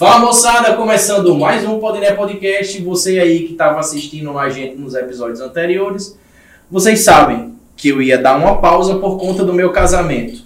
[0.00, 2.80] Fala moçada, começando mais um Podiné Podcast.
[2.80, 6.18] Você aí que estava assistindo a gente nos episódios anteriores,
[6.70, 10.42] vocês sabem que eu ia dar uma pausa por conta do meu casamento.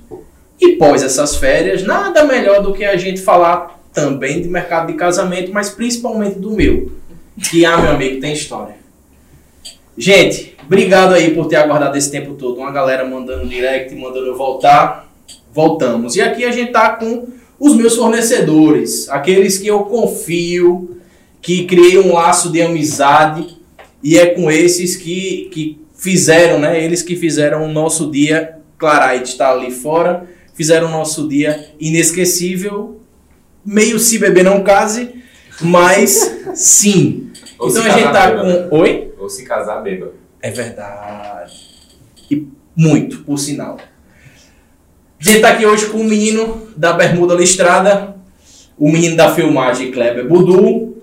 [0.61, 4.95] E pós essas férias, nada melhor do que a gente falar também de mercado de
[4.95, 6.91] casamento, mas principalmente do meu,
[7.49, 8.75] que ah, meu amigo, tem história.
[9.97, 12.59] Gente, obrigado aí por ter aguardado esse tempo todo.
[12.59, 15.09] Uma galera mandando direct, mandando eu voltar.
[15.53, 16.17] Voltamos.
[16.17, 17.29] E aqui a gente tá com
[17.65, 20.99] os meus fornecedores, aqueles que eu confio,
[21.41, 23.57] que criei um laço de amizade
[24.03, 26.85] e é com esses que, que fizeram, né?
[26.85, 33.01] Eles que fizeram o nosso dia, Clarite está ali fora, fizeram o nosso dia inesquecível,
[33.65, 35.15] meio se beber não case,
[35.63, 37.31] mas sim.
[37.59, 38.69] Ou então a gente tá bêbado.
[38.69, 38.77] com.
[38.77, 39.15] Oi?
[39.19, 40.13] Ou se casar bêbado.
[40.43, 41.55] É verdade.
[42.31, 43.79] E muito, por sinal.
[45.25, 48.15] A gente tá aqui hoje com o menino da bermuda listrada,
[48.79, 50.99] o menino da filmagem Kleber Budu,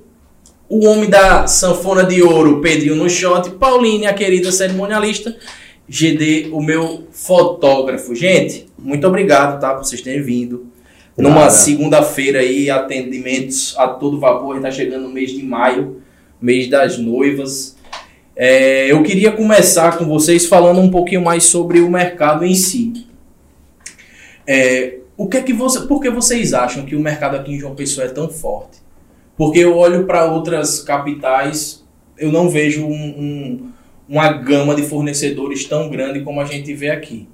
[0.69, 5.35] o homem da sanfona de ouro Pedrinho no shot, Pauline, a querida cerimonialista,
[5.89, 8.13] GD, o meu fotógrafo.
[8.13, 10.67] Gente, muito obrigado, tá, por vocês terem vindo.
[11.17, 11.49] Numa Nada.
[11.49, 15.99] segunda-feira aí, atendimentos a todo vapor, a gente tá chegando no mês de maio,
[16.39, 17.75] mês das noivas.
[18.35, 23.09] É, eu queria começar com vocês falando um pouquinho mais sobre o mercado em si.
[24.47, 27.59] É, o que é que você, por que vocês acham que o mercado aqui em
[27.59, 28.79] João Pessoa é tão forte?
[29.37, 31.83] Porque eu olho para outras capitais,
[32.17, 33.71] eu não vejo um- um-
[34.09, 37.27] uma gama de fornecedores tão grande como a gente vê aqui.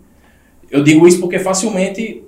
[0.70, 2.24] Eu digo isso porque facilmente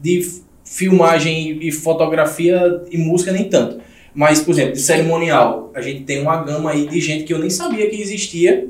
[0.00, 0.26] de
[0.64, 3.80] filmagem e- e fotografia e música nem tanto.
[4.14, 7.38] Mas, por exemplo, de cerimonial, a gente tem uma gama aí de gente que eu
[7.38, 8.66] nem sabia que existia.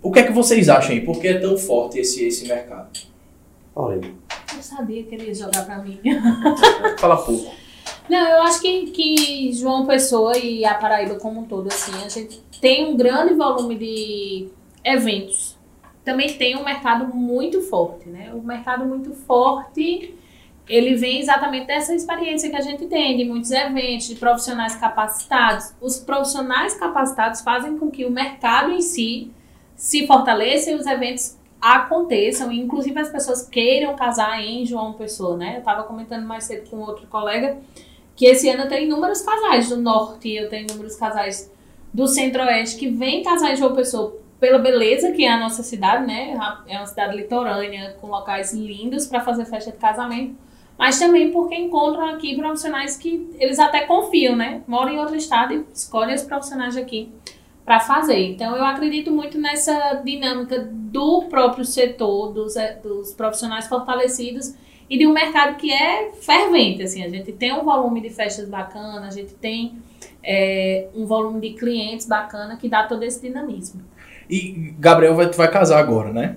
[0.00, 1.00] O que é que vocês acham aí?
[1.00, 2.88] Por que é tão forte esse, esse mercado?
[3.76, 4.16] Paulinho.
[4.56, 6.00] Eu sabia que ele ia jogar pra mim.
[6.98, 7.54] Fala pouco.
[8.08, 12.08] Não, eu acho que, que João Pessoa e a Paraíba como um todo, assim, a
[12.08, 14.48] gente tem um grande volume de
[14.82, 15.58] eventos.
[16.02, 18.32] Também tem um mercado muito forte, né?
[18.32, 20.14] O mercado muito forte,
[20.66, 25.74] ele vem exatamente dessa experiência que a gente tem, de muitos eventos, de profissionais capacitados.
[25.82, 29.30] Os profissionais capacitados fazem com que o mercado em si
[29.74, 35.54] se fortaleça e os eventos aconteçam, inclusive as pessoas queiram casar em João Pessoa, né?
[35.54, 37.58] Eu estava comentando mais cedo com outro colega
[38.14, 41.52] que esse ano tenho inúmeros casais do norte, eu tenho inúmeros casais
[41.92, 46.06] do centro-oeste que vêm casar em João Pessoa pela beleza que é a nossa cidade,
[46.06, 46.36] né?
[46.66, 50.36] É uma cidade litorânea com locais lindos para fazer festa de casamento,
[50.78, 54.62] mas também porque encontram aqui profissionais que eles até confiam, né?
[54.66, 57.10] Moram em outro estado e escolhem os profissionais aqui
[57.66, 58.20] para fazer.
[58.28, 64.54] Então eu acredito muito nessa dinâmica do próprio setor, dos, eh, dos profissionais fortalecidos
[64.88, 66.84] e de um mercado que é fervente.
[66.84, 69.74] Assim, a gente tem um volume de festas bacana, a gente tem
[70.22, 73.82] eh, um volume de clientes bacana que dá todo esse dinamismo.
[74.30, 76.36] E Gabriel vai, tu vai casar agora, né?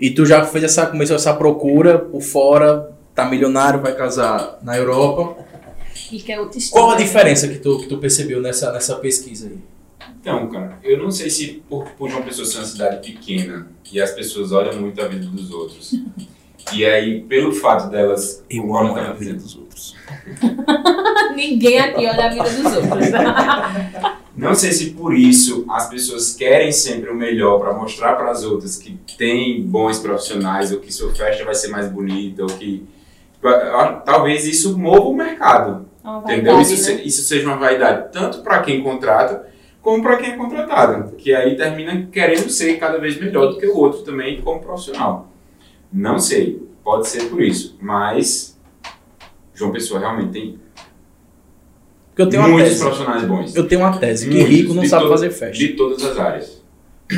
[0.00, 4.76] E tu já fez essa, começou essa procura por fora, tá milionário, vai casar na
[4.76, 5.44] Europa.
[6.10, 6.86] E que é outra história.
[6.86, 9.58] Qual a diferença que tu, que tu percebeu nessa, nessa pesquisa aí?
[10.20, 14.00] Então, cara, eu não sei se por, por João Pessoa ser uma cidade pequena e
[14.00, 15.94] as pessoas olham muito a vida dos outros.
[16.72, 18.44] E aí, pelo fato delas.
[18.48, 19.96] como tá dizendo, dos outros.
[21.34, 23.10] Ninguém aqui olha a vida dos outros.
[24.36, 28.44] Não sei se por isso as pessoas querem sempre o melhor para mostrar para as
[28.44, 32.86] outras que tem bons profissionais ou que sua festa vai ser mais bonita ou que.
[34.04, 35.86] Talvez isso mova o mercado.
[36.04, 36.54] É uma Entendeu?
[36.54, 37.02] vaidade, Isso, né?
[37.04, 39.46] isso seja uma vaidade tanto para quem contrata
[39.82, 43.66] como para quem é contratado, que aí termina querendo ser cada vez melhor do que
[43.66, 45.28] o outro também como profissional.
[45.92, 48.58] Não sei, pode ser por isso, mas
[49.54, 50.58] João Pessoa realmente tem
[52.18, 52.82] eu tenho uma muitos tese.
[52.82, 53.56] profissionais bons.
[53.56, 55.56] Eu tenho uma tese que Muitos, rico não sabe todo- fazer festa.
[55.56, 56.60] De todas as áreas.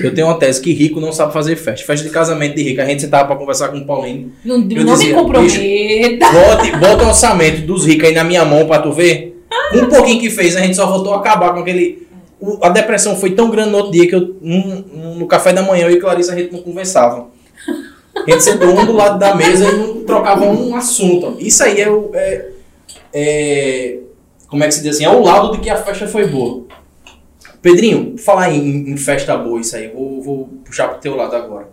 [0.02, 1.84] Eu tenho uma tese que rico não sabe fazer festa.
[1.84, 2.80] Festa de casamento de rico.
[2.80, 4.32] A gente sentava pra conversar com o Paulinho.
[4.44, 6.26] Não, Eu não dizia, me comprometa.
[6.32, 9.42] Bote, bota o orçamento dos ricos aí na minha mão pra tu ver.
[9.74, 12.06] Um pouquinho que fez, a gente só voltou a acabar com aquele.
[12.42, 15.62] O- A depressão foi tão grande no outro dia que eu, no, no café da
[15.62, 17.28] manhã eu e Clarissa a gente não conversava.
[18.26, 21.36] A gente sentou um do lado da mesa e não trocava um assunto.
[21.38, 22.50] Isso aí é, o- é,
[23.12, 23.98] é-
[24.48, 25.04] Como é que se diz assim?
[25.04, 26.64] É o lado de que a festa foi boa.
[27.62, 29.88] Pedrinho, falar em, em festa boa, isso aí.
[29.88, 31.68] Vou, vou puxar pro teu lado agora.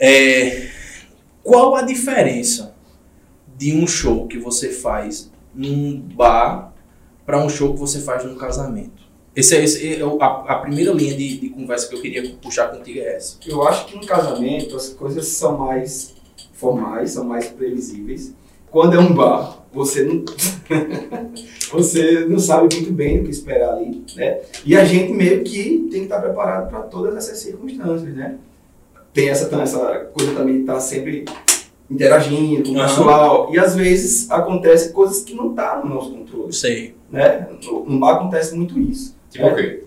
[0.00, 0.68] É,
[1.42, 2.74] qual a diferença
[3.56, 6.72] de um show que você faz num bar
[7.26, 9.07] para um show que você faz num casamento?
[9.38, 12.72] Esse é, esse é a, a primeira linha de, de conversa que eu queria puxar
[12.72, 13.36] contigo é essa.
[13.46, 16.12] Eu acho que em casamento as coisas são mais
[16.54, 18.34] formais, são mais previsíveis.
[18.68, 20.24] Quando é um bar, você não,
[21.70, 24.40] você não sabe muito bem o que esperar ali, né?
[24.66, 28.38] E a gente meio que tem que estar preparado para todas essas circunstâncias, né?
[29.14, 31.26] Tem essa, essa coisa também de estar sempre
[31.88, 33.54] interagindo com o pessoal.
[33.54, 36.96] E às vezes acontece coisas que não tá no nosso controle, Sei.
[37.08, 37.46] né?
[37.64, 39.16] No, no bar acontece muito isso.
[39.30, 39.84] Tipo o quê?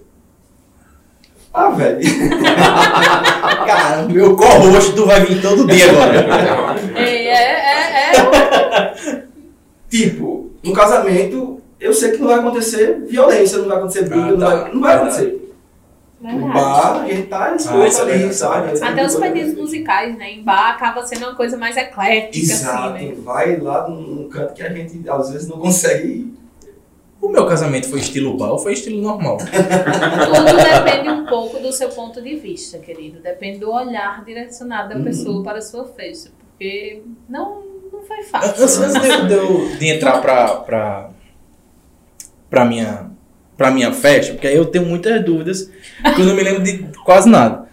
[1.53, 1.99] Ah, velho.
[3.65, 6.77] Cara, meu co-host tu vai vir todo dia agora.
[6.95, 9.23] É, é, é, é.
[9.89, 14.31] Tipo, no casamento, eu sei que não vai acontecer violência, não vai acontecer briga, Ah,
[14.31, 14.55] não, tá.
[14.55, 15.37] vai, não vai acontecer.
[16.21, 16.53] Verdade.
[16.53, 18.79] bar, a gente tá Ah, exposto isso é ali, verdade, sabe?
[18.79, 20.31] é Até os pedidos musicais, né?
[20.33, 23.15] Em bar acaba sendo uma coisa mais eclética, Exato, assim, né?
[23.25, 26.33] vai lá num num canto que a gente às vezes não consegue ir.
[27.21, 29.37] O meu casamento foi estilo bar ou foi estilo normal?
[29.37, 33.19] Tudo depende um pouco do seu ponto de vista, querido.
[33.21, 35.03] Depende do olhar direcionado da Uhum.
[35.03, 36.31] pessoa para a sua festa.
[36.57, 37.61] Porque não,
[37.93, 38.63] não foi Antes, fácil.
[38.83, 41.09] antes eu- de eu de entrar pra, pra,
[42.49, 43.11] pra, minha,
[43.55, 45.69] pra minha festa, porque aí eu tenho muitas dúvidas,
[46.03, 47.69] porque eu não me lembro de quase nada.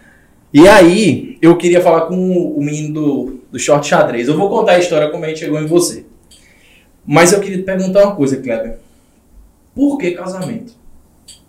[0.53, 4.27] E aí, eu queria falar com o menino do, do short xadrez.
[4.27, 6.05] Eu vou contar a história como a gente chegou em você.
[7.05, 8.77] Mas eu queria te perguntar uma coisa, Kleber.
[9.79, 10.73] Por que casamento?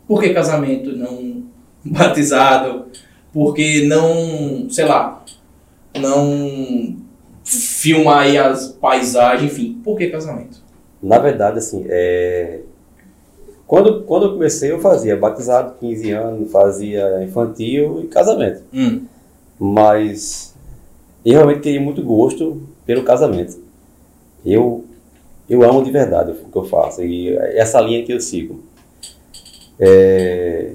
[0.07, 1.43] Por que casamento não
[1.85, 2.85] batizado?
[3.33, 5.25] Por que não, sei lá,
[5.99, 6.97] não
[7.45, 9.81] filmar aí as paisagens, enfim.
[9.83, 10.63] Por que casamento?
[11.03, 12.61] Na verdade, assim, é...
[13.67, 18.63] quando, quando eu comecei, eu fazia batizado, 15 anos, fazia infantil e casamento.
[18.73, 19.07] Hum.
[19.59, 20.55] Mas
[21.25, 23.59] eu realmente tenho muito gosto pelo casamento.
[24.47, 24.85] Eu,
[25.51, 28.63] eu amo de verdade o que eu faço e essa linha que eu sigo.
[29.79, 30.73] É...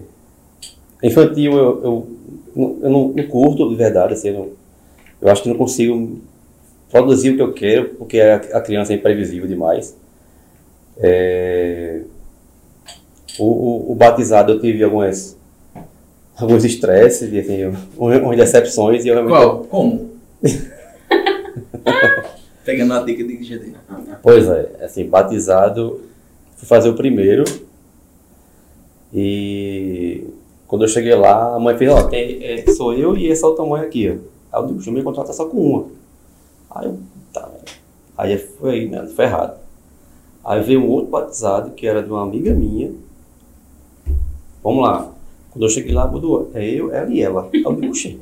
[1.04, 2.08] Infantil, eu, eu,
[2.56, 4.50] não- eu não, não curto de verdade, assim, eu, não-
[5.22, 6.20] eu acho que não consigo
[6.90, 9.96] produzir o que eu quero, porque a, a criança é imprevisível demais.
[10.98, 12.02] É,
[13.38, 15.36] o, o, o batizado eu tive algumas
[16.38, 17.64] alguns estresses, assim,
[17.98, 19.60] algumas decepções e eu realmente Qual?
[19.66, 20.12] Como?
[22.66, 23.74] Pegando a dica de GD.
[24.24, 26.02] Pois é, assim, batizado,
[26.58, 27.44] fui fazer o primeiro
[29.14, 30.28] e
[30.68, 33.82] quando eu cheguei lá, a mãe fez, ó, é, sou eu e essa outra mãe
[33.82, 34.14] aqui, ó.
[34.52, 35.86] Aí eu digo, deixa eu me contratar só com uma.
[36.72, 37.00] Aí eu,
[37.32, 37.50] tá,
[38.18, 39.60] aí foi, né, foi errado.
[40.44, 42.92] Aí veio um outro batizado, que era de uma amiga minha.
[44.64, 45.12] Vamos lá.
[45.52, 47.50] Quando eu cheguei lá, mudou, é eu, ela e ela.
[47.54, 48.18] Aí eu digo, "Oxê,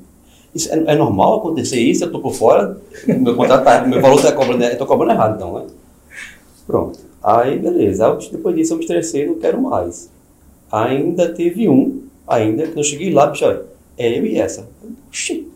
[0.55, 2.03] isso é, é normal acontecer isso?
[2.05, 2.77] Eu tô por fora,
[3.07, 5.65] meu contrato tá, meu valor tá cobrando, eu tô cobrando errado então, né?
[6.67, 6.99] Pronto.
[7.23, 8.07] Aí, beleza.
[8.11, 10.09] Aí, depois disso eu me estressei, não quero mais.
[10.71, 13.61] Ainda teve um, ainda, quando eu cheguei lá, bicho, olha,
[13.97, 14.67] é eu e essa.
[15.09, 15.47] Oxi.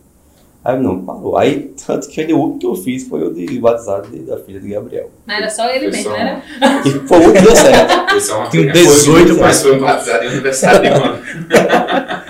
[0.63, 1.37] Aí não, parou.
[1.37, 4.59] Aí, tanto que o único que eu fiz foi o de batizado de- da filha
[4.59, 5.09] de Gabriel.
[5.25, 6.43] Mas era só ele mesmo, só né?
[6.83, 8.15] Que foi o que deu certo.
[8.15, 8.19] Um
[8.51, 11.19] foi- 18, mas foi um batizado em aniversário de um ano.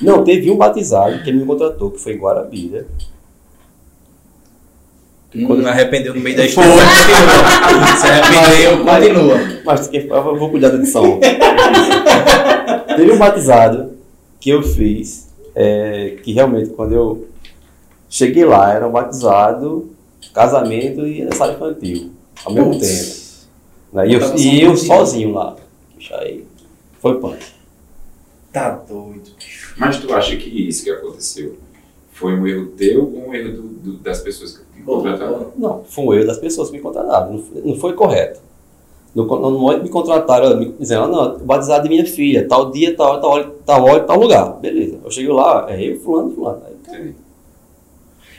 [0.00, 2.86] Não, teve um batizado que me contratou, que foi em Guarabira.
[5.46, 6.70] Quando me arrependeu no meio da história.
[8.00, 9.38] Se arrependeu, continua.
[9.64, 11.18] Mas que- eu vou cuidar da edição.
[12.96, 13.92] Teve um batizado
[14.40, 17.28] que eu fiz, é, que realmente quando eu
[18.08, 19.90] cheguei lá, era um batizado,
[20.32, 22.10] casamento e aniversário infantil,
[22.44, 22.88] ao mesmo Putz.
[22.88, 23.26] tempo.
[23.92, 24.08] Né?
[24.08, 25.32] E eu, Tava e eu sozinho.
[25.34, 25.56] lá.
[25.94, 26.46] Puxa, Aí
[27.00, 27.44] foi punk.
[28.52, 29.30] Tá doido.
[29.76, 31.56] Mas tu acha que isso que aconteceu
[32.12, 35.52] foi um erro teu ou um erro do- do- das pessoas que te contrataram?
[35.56, 38.40] Não, foi um erro das pessoas que me contrataram, não foi, não foi correto.
[39.14, 42.70] No, no momento que me contrataram, me dizendo, ah, não, batizado de minha filha, tal
[42.70, 44.52] dia, tal hora, tal hora, tal hora, tal lugar.
[44.60, 44.98] Beleza.
[45.02, 46.62] Eu cheguei lá, é eu, fulano, fulano.
[46.66, 47.14] Aí, Entendi.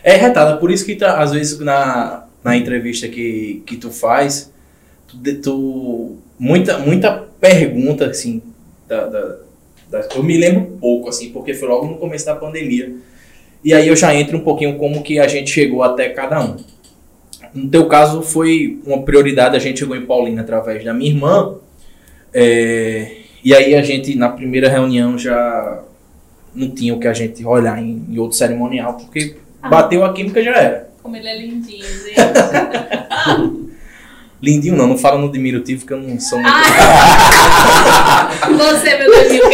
[0.03, 4.51] É retada, por isso que tá, às vezes na, na entrevista que, que tu faz,
[5.07, 8.41] tu, tu- muita, muita pergunta, assim,
[8.87, 9.37] da- da-
[10.15, 12.93] eu me lembro pouco, assim, porque foi logo no começo da pandemia.
[13.63, 16.57] E aí eu já entro um pouquinho como que a gente chegou até cada um.
[17.53, 21.55] No teu caso foi uma prioridade, a gente chegou em Paulina através da minha irmã.
[22.33, 23.11] é,
[23.43, 25.81] e aí a gente, na primeira reunião, já
[26.53, 29.69] não tinha o que a gente olhar em, em outro cerimonial, porque Ah.
[29.69, 30.89] bateu a química já era.
[31.01, 32.17] Como ele é lindinho, gente.
[34.41, 36.53] Lindinho não, não fala no diminutivo que eu não sou muito.
[38.57, 39.47] Você, meu Deus, querido.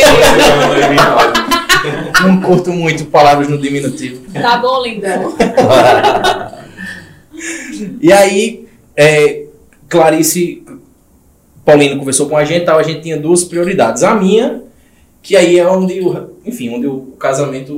[2.27, 4.21] não curto muito palavras no diminutivo.
[4.33, 5.33] Tá bom, lindão.
[7.99, 9.45] E aí, é,
[9.89, 10.63] Clarice
[11.65, 14.03] Paulino conversou com a gente, tal, a gente tinha duas prioridades.
[14.03, 14.61] A minha,
[15.21, 17.77] que aí é onde o, enfim, onde o casamento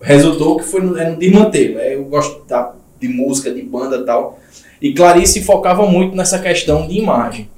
[0.00, 1.74] resultou, que foi no, é no de manter.
[1.74, 1.94] né?
[1.94, 4.38] Eu gosto da- de música, de banda e tal.
[4.80, 7.48] E Clarice focava muito nessa questão de imagem.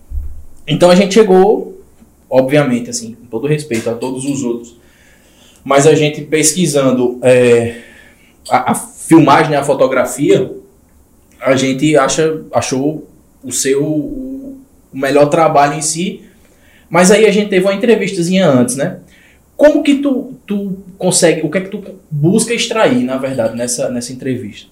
[0.66, 1.82] Então a gente chegou,
[2.28, 4.76] obviamente, assim, com todo respeito a todos os outros,
[5.64, 7.80] mas a gente pesquisando é,
[8.48, 10.50] a, a filmagem, a fotografia,
[11.40, 13.08] a gente acha, achou
[13.42, 14.60] o seu o,
[14.92, 16.22] melhor trabalho em si.
[16.90, 19.00] Mas aí a gente teve uma entrevistazinha antes, né?
[19.56, 23.90] Como que tu, tu consegue, o que é que tu busca extrair, na verdade, nessa,
[23.90, 24.70] nessa entrevista?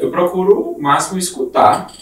[0.00, 1.92] Eu procuro o máximo escutar,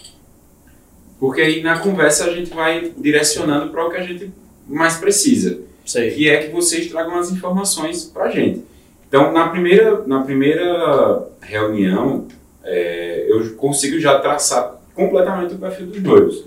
[1.21, 4.33] porque aí na conversa a gente vai direcionando para o que a gente
[4.67, 6.11] mais precisa, Sei.
[6.11, 8.65] que é que vocês tragam as informações para a gente.
[9.09, 12.27] Então, na primeira, na primeira reunião,
[12.65, 16.45] é, eu consigo já traçar completamente o perfil dos noivos.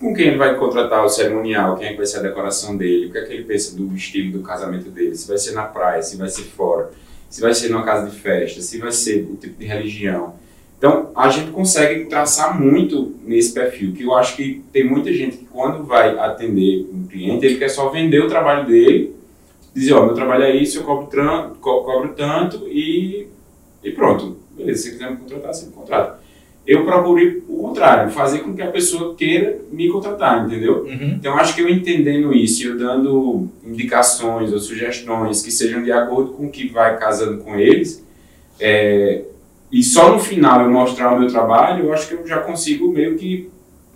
[0.00, 3.06] Com quem ele vai contratar o cerimonial, quem é que vai ser a decoração dele,
[3.06, 5.64] o que é que ele pensa do estilo do casamento dele, se vai ser na
[5.64, 6.90] praia, se vai ser fora,
[7.28, 10.34] se vai ser numa casa de festa, se vai ser o tipo de religião.
[10.86, 15.38] Então, a gente consegue traçar muito nesse perfil, que eu acho que tem muita gente
[15.38, 19.14] que quando vai atender um cliente, ele quer só vender o trabalho dele,
[19.74, 23.28] dizer, ó, meu trabalho é isso, eu cobro, tran- co- cobro tanto e,
[23.82, 24.36] e pronto.
[24.54, 26.20] Beleza, se quiser me contratar, você me contrata.
[26.66, 30.82] Eu procuro ir o contrário, fazer com que a pessoa queira me contratar, entendeu?
[30.84, 31.14] Uhum.
[31.18, 35.90] Então, acho que eu entendendo isso, e eu dando indicações ou sugestões que sejam de
[35.90, 38.04] acordo com o que vai casando com eles,
[38.60, 39.22] é,
[39.72, 42.90] e só no final eu mostrar o meu trabalho, eu acho que eu já consigo
[42.92, 43.50] meio que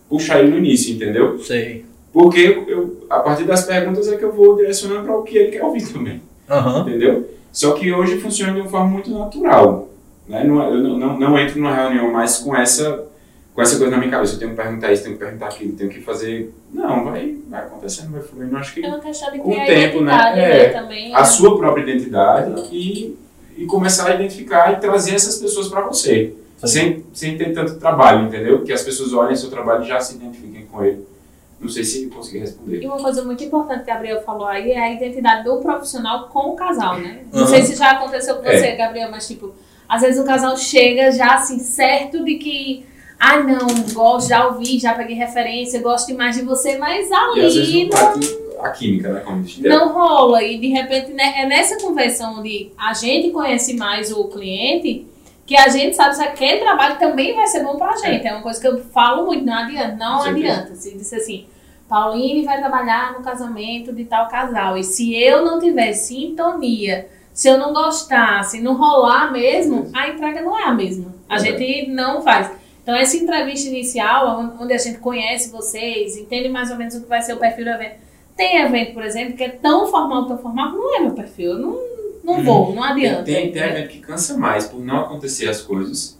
[0.08, 1.38] puxar ele no início, entendeu?
[1.38, 1.84] Sei.
[2.12, 5.52] Porque eu, a partir das perguntas é que eu vou direcionando para o que ele
[5.52, 6.80] quer ouvir também, Aham.
[6.80, 7.28] entendeu?
[7.52, 9.88] Só que hoje funciona de uma forma muito natural,
[10.26, 10.42] né?
[10.44, 13.06] Não, eu não, não, não entro numa reunião mais com essa
[13.54, 15.72] com essa coisa na minha cabeça, eu tenho que perguntar isso, tenho que perguntar aquilo,
[15.72, 16.54] tenho que fazer...
[16.72, 19.54] Não, vai, vai acontecendo, vai fluindo, eu acho que É uma questão de Com o
[19.56, 20.12] tempo, né?
[20.12, 20.68] identidade, É.
[20.68, 21.24] Também, a né?
[21.24, 23.16] sua própria identidade e,
[23.58, 26.34] e começar a identificar e trazer essas pessoas para você.
[26.64, 28.64] Sem, sem ter tanto trabalho, entendeu?
[28.64, 31.06] Que as pessoas olhem seu trabalho e já se identifiquem com ele.
[31.60, 32.82] Não sei se consegui responder.
[32.82, 36.28] E uma coisa muito importante que o Gabriel falou aí é a identidade do profissional
[36.28, 37.20] com o casal, né?
[37.32, 37.48] Não Aham.
[37.48, 38.56] sei se já aconteceu com É.
[38.58, 39.52] você, Gabriel, mas tipo,
[39.88, 42.84] às vezes o casal chega já assim, certo de que,
[43.18, 47.34] ah não, gosto, já ouvi, já peguei referência, gosto demais de você, mas E às
[47.34, 49.20] vezes ali não bate a química, né?
[49.20, 50.42] Como diz não rola.
[50.42, 55.06] E de repente né, é nessa conversa onde a gente conhece mais o cliente
[55.46, 58.26] que a gente sabe se aquele trabalho também vai ser bom pra gente.
[58.26, 60.74] É uma coisa que eu falo muito, não adianta, não adianta.
[60.74, 61.46] Se disser assim,
[61.88, 64.76] Pauline vai trabalhar no casamento de tal casal.
[64.76, 70.08] E se eu não tiver sintonia, se eu não gostar, se não rolar mesmo, a
[70.08, 71.14] entrega não é a mesma.
[71.28, 71.38] A É.
[71.38, 72.50] gente não faz.
[72.88, 77.02] Então, essa entrevista inicial, on- onde a gente conhece vocês, entende mais ou menos o
[77.02, 77.96] que vai ser o perfil do evento.
[78.34, 81.50] Tem evento, por exemplo, que é tão formal, tão formal, que não é meu perfil.
[81.50, 81.78] Eu não,
[82.24, 83.24] não vou, não adianta.
[83.24, 83.68] tem, tem né?
[83.80, 86.18] evento que cansa mais por não acontecer as coisas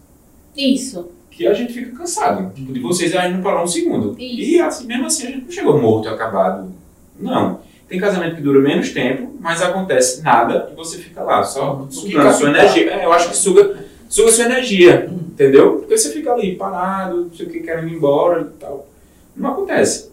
[0.55, 1.09] Isso.
[1.31, 2.53] que a gente fica cansado.
[2.55, 4.15] Tipo, de vocês aí não parar um segundo.
[4.21, 4.39] Isso.
[4.43, 6.71] E assim, mesmo assim a gente não chegou morto, acabado.
[7.19, 7.61] Não.
[7.89, 11.91] Tem casamento que dura menos tempo, mas acontece nada e você fica lá, só Uhum.
[11.91, 12.91] sugando a sua energia.
[12.93, 15.09] É, eu acho que suga, suga a sua energia,
[15.39, 15.77] entendeu?
[15.77, 18.89] Porque você fica ali parado, não sei o que, querendo ir embora e tal.
[19.37, 20.11] Não acontece.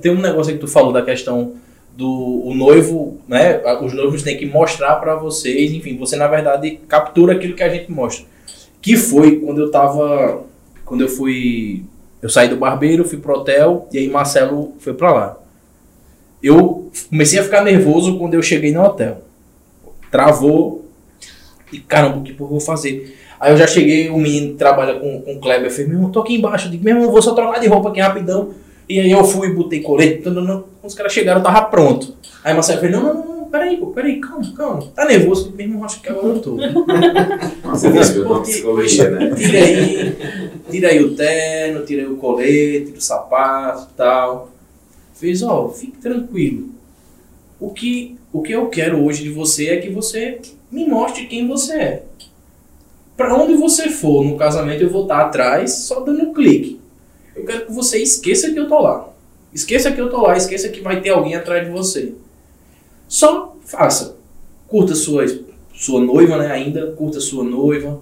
[0.00, 1.54] Tem um negócio que tu falou da questão
[1.96, 3.60] do o noivo, né?
[3.82, 7.68] Os noivos têm que mostrar pra vocês, enfim, você na verdade captura aquilo que a
[7.68, 8.24] gente mostra.
[8.80, 10.44] Que foi quando eu tava.
[10.84, 11.84] Quando eu fui.
[12.22, 15.38] Eu saí do barbeiro, fui pro hotel e aí Marcelo foi pra lá.
[16.40, 19.22] Eu comecei a ficar nervoso quando eu cheguei no hotel.
[20.10, 20.84] Travou.
[21.72, 23.17] E caramba, o que eu vou fazer?
[23.40, 25.96] Aí eu já cheguei, o menino que trabalha com, com o Kleber, eu falei, meu
[25.96, 26.66] irmão, tô aqui embaixo.
[26.66, 28.50] Eu digo, meu irmão, vou só trocar de roupa aqui rapidão.
[28.88, 32.14] E aí eu fui, botei colete, não, não, os caras chegaram, eu tava pronto.
[32.42, 34.82] Aí Marcelo falou, não, não, não, não, peraí, pô, peraí, calma, calma.
[34.94, 35.52] Tá nervoso?
[35.54, 36.56] Meu irmão, acho que agora eu tô.
[37.70, 37.90] Você
[38.42, 39.34] psicologia, né?
[39.34, 40.16] Tira aí,
[40.70, 44.50] tira aí o terno, tira aí o colete, tira o sapato e tal.
[45.14, 46.70] Fez, ó, fique tranquilo.
[47.60, 50.38] O que, o que eu quero hoje de você é que você
[50.70, 52.02] me mostre quem você é.
[53.18, 56.80] Pra onde você for no casamento, eu vou estar atrás só dando um clique.
[57.34, 59.08] Eu quero que você esqueça que eu tô lá.
[59.52, 62.12] Esqueça que eu tô lá, esqueça que vai ter alguém atrás de você.
[63.08, 64.16] Só faça.
[64.68, 65.26] Curta sua,
[65.74, 66.52] sua noiva, né?
[66.52, 68.00] Ainda, curta sua noiva.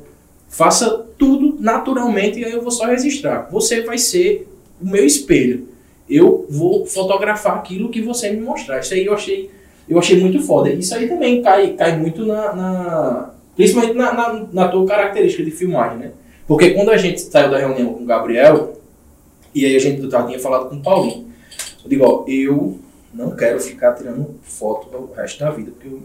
[0.51, 3.49] Faça tudo naturalmente e aí eu vou só registrar.
[3.51, 4.47] Você vai ser
[4.83, 5.67] o meu espelho.
[6.11, 8.81] Eu vou fotografar aquilo que você me mostrar.
[8.81, 9.51] Isso aí eu achei,
[9.89, 10.69] eu achei muito foda.
[10.71, 15.51] Isso aí também cai, cai muito na, na- principalmente na, na, na tua característica de
[15.51, 16.11] filmagem, né?
[16.47, 18.79] Porque quando a gente saiu da reunião com o Gabriel,
[19.55, 21.27] e aí a gente já tinha falado com o Paulinho,
[21.83, 22.79] eu digo, ó, eu
[23.13, 26.03] não quero ficar tirando foto o resto da vida, porque eu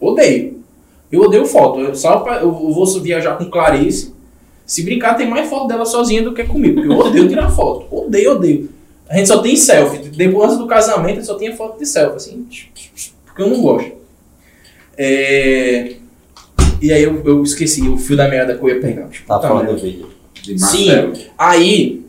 [0.00, 0.62] odeio.
[1.12, 1.80] Eu odeio foto.
[1.80, 4.12] Eu, pra- eu vou viajar com Clarice,
[4.66, 6.76] Se brincar, tem mais foto dela sozinha do que comigo.
[6.76, 7.86] Porque eu odeio tirar foto.
[7.94, 8.70] Odeio, odeio.
[9.08, 10.08] A gente só tem selfie.
[10.08, 12.48] Depois antes do casamento, só tinha foto de selfie, assim.
[13.26, 13.92] Porque eu não gosto.
[14.96, 15.96] É...
[16.80, 19.08] E aí eu, eu esqueci o fio da merda que eu ia pegar.
[19.26, 20.08] Tá Puta falando do vídeo.
[20.34, 20.86] De Sim.
[20.86, 21.12] Marcelo.
[21.38, 22.04] Aí,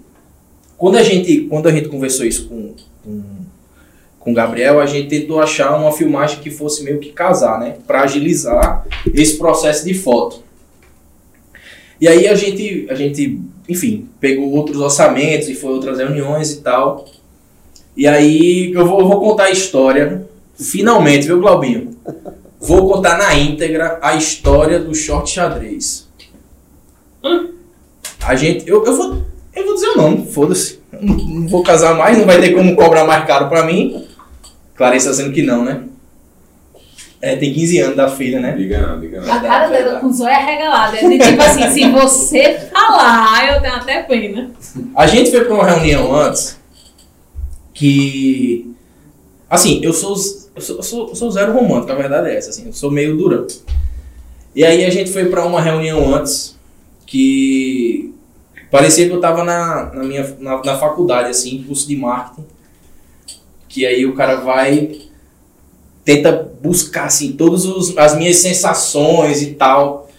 [0.78, 3.24] quando a gente, quando a gente conversou isso com, com,
[4.20, 7.78] com o Gabriel, a gente tentou achar uma filmagem que fosse meio que casar, né?
[7.88, 10.44] Pra agilizar esse processo de foto.
[12.00, 16.62] E aí a gente, a gente, enfim, pegou outros orçamentos e foi outras reuniões e
[16.62, 17.06] tal.
[17.96, 20.28] E aí eu vou, eu vou contar a história,
[20.60, 21.96] finalmente, viu, Glaubinho?
[22.60, 26.08] Vou contar na íntegra a história do short xadrez.
[28.26, 29.24] A gente, eu, eu vou,
[29.56, 30.80] eu vou dizer o nome, foda-se.
[30.92, 34.08] Não, não vou casar mais, não vai ter como cobrar mais caro pra mim.
[34.76, 35.84] Clarissa dizendo que não, né?
[37.22, 38.52] É, tem 15 anos da filha, né?
[38.52, 39.34] Diga não, diga não.
[39.34, 40.96] A cara dela com o zóio arregalado.
[40.96, 44.52] É tipo assim, se você falar, eu tenho até pena.
[44.96, 46.60] A gente foi pra uma reunião antes
[47.74, 48.74] que.
[49.50, 50.16] Assim, eu sou,
[50.56, 52.90] eu sou, eu sou, eu sou zero romântico, a verdade é essa, assim, eu sou
[52.90, 53.46] meio durão.
[54.56, 56.56] E aí a gente foi pra uma reunião antes
[57.06, 58.14] que
[58.72, 62.48] parecia que eu tava na, na minha na, na faculdade, assim, curso de marketing.
[63.68, 65.02] Que aí o cara vai,
[66.06, 66.32] tenta
[66.62, 67.66] buscar, assim, todas
[67.98, 70.10] as minhas sensações e tal.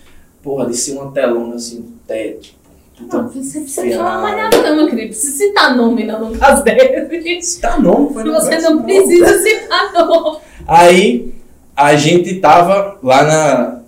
[0.42, 2.55] Porra, descer uma telona, assim, no teto.
[3.00, 3.94] Não, você precisa Ferrari.
[3.94, 5.08] falar mais nada, não, meu querido.
[5.08, 7.60] Precisa citar nome não, no caso desse.
[7.60, 10.38] Tá não, foi Você não precisa citar nome.
[10.66, 11.34] Aí
[11.76, 13.80] a gente tava lá na,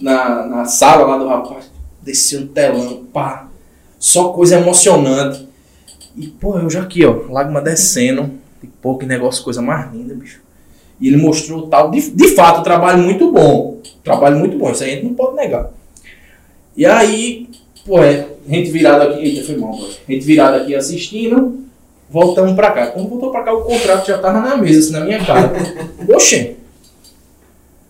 [0.00, 1.70] na, na sala lá do rapaz,
[2.02, 3.48] desceu um telão, pá,
[3.98, 5.48] só coisa emocionante.
[6.16, 8.32] E, pô, eu já aqui, ó, lágrima descendo,
[8.62, 10.40] e pô, que negócio, coisa mais linda, bicho.
[10.98, 14.82] E ele mostrou tal, de, de fato, um trabalho muito bom, trabalho muito bom, isso
[14.82, 15.70] aí a gente não pode negar.
[16.74, 17.48] E aí,
[17.84, 21.64] pô, é, gente virado aqui, eita, foi mal, gente virado aqui assistindo,
[22.08, 22.88] voltamos pra cá.
[22.88, 25.52] Quando voltou pra cá, o contrato já tava na mesa, assim, na minha cara.
[26.14, 26.56] Oxê!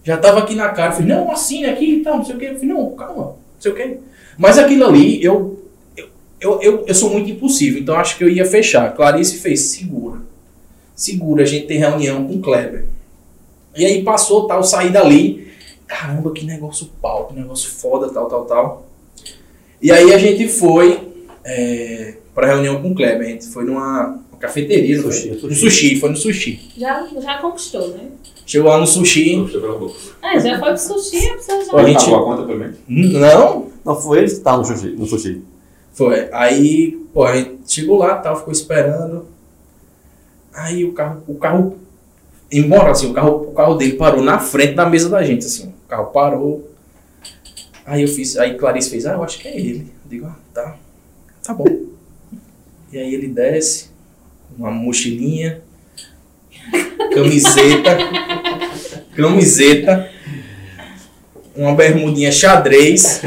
[0.03, 2.45] Já tava aqui na cara, falei, não, assina aqui e tal, não sei o que.
[2.45, 3.99] Eu falei, não, calma, não sei o que.
[4.39, 5.63] Mas aquilo ali, eu,
[5.97, 6.09] eu,
[6.41, 8.95] eu, eu, eu sou muito impossível, então acho que eu ia fechar.
[8.95, 10.21] Clarice fez, segura.
[10.95, 12.87] Segura, a gente tem reunião com o Kleber.
[13.77, 15.53] E aí passou, tal, saí dali.
[15.87, 18.86] Caramba, que negócio pau, que negócio foda, tal, tal, tal.
[19.81, 21.01] E aí a gente foi
[21.45, 23.27] é, pra reunião com o Kleber.
[23.27, 25.47] A gente foi numa, numa cafeteria, no Sushi, sushi.
[25.47, 26.61] No sushi, foi no sushi.
[26.77, 28.05] Já, já conquistou, né?
[28.47, 29.37] Chegou lá no sushi.
[29.43, 29.95] Puxa pela boca.
[30.23, 31.73] É, já foi pro sushi, a pessoa já.
[31.77, 32.77] A gente- Pagou a conta pelo menos?
[32.89, 34.89] Não, Não, foi ele que tava no sushi.
[34.89, 35.43] No sushi.
[35.93, 36.29] Foi.
[36.33, 39.27] Aí, pô, a gente chegou lá, tal, ficou esperando.
[40.55, 41.77] Aí o carro, o carro,
[42.51, 45.69] embora assim, o carro, o carro dele parou na frente da mesa da gente, assim.
[45.85, 46.71] O carro parou.
[47.87, 49.93] Aí eu fiz, aí Clarice fez, ah, eu acho que é ele.
[50.05, 50.77] Eu digo, ah, tá,
[51.43, 51.65] tá bom.
[52.93, 53.91] E aí ele desce,
[54.59, 55.63] uma mochilinha,
[57.15, 57.97] camiseta,
[59.15, 60.11] camiseta,
[61.55, 63.23] uma bermudinha xadrez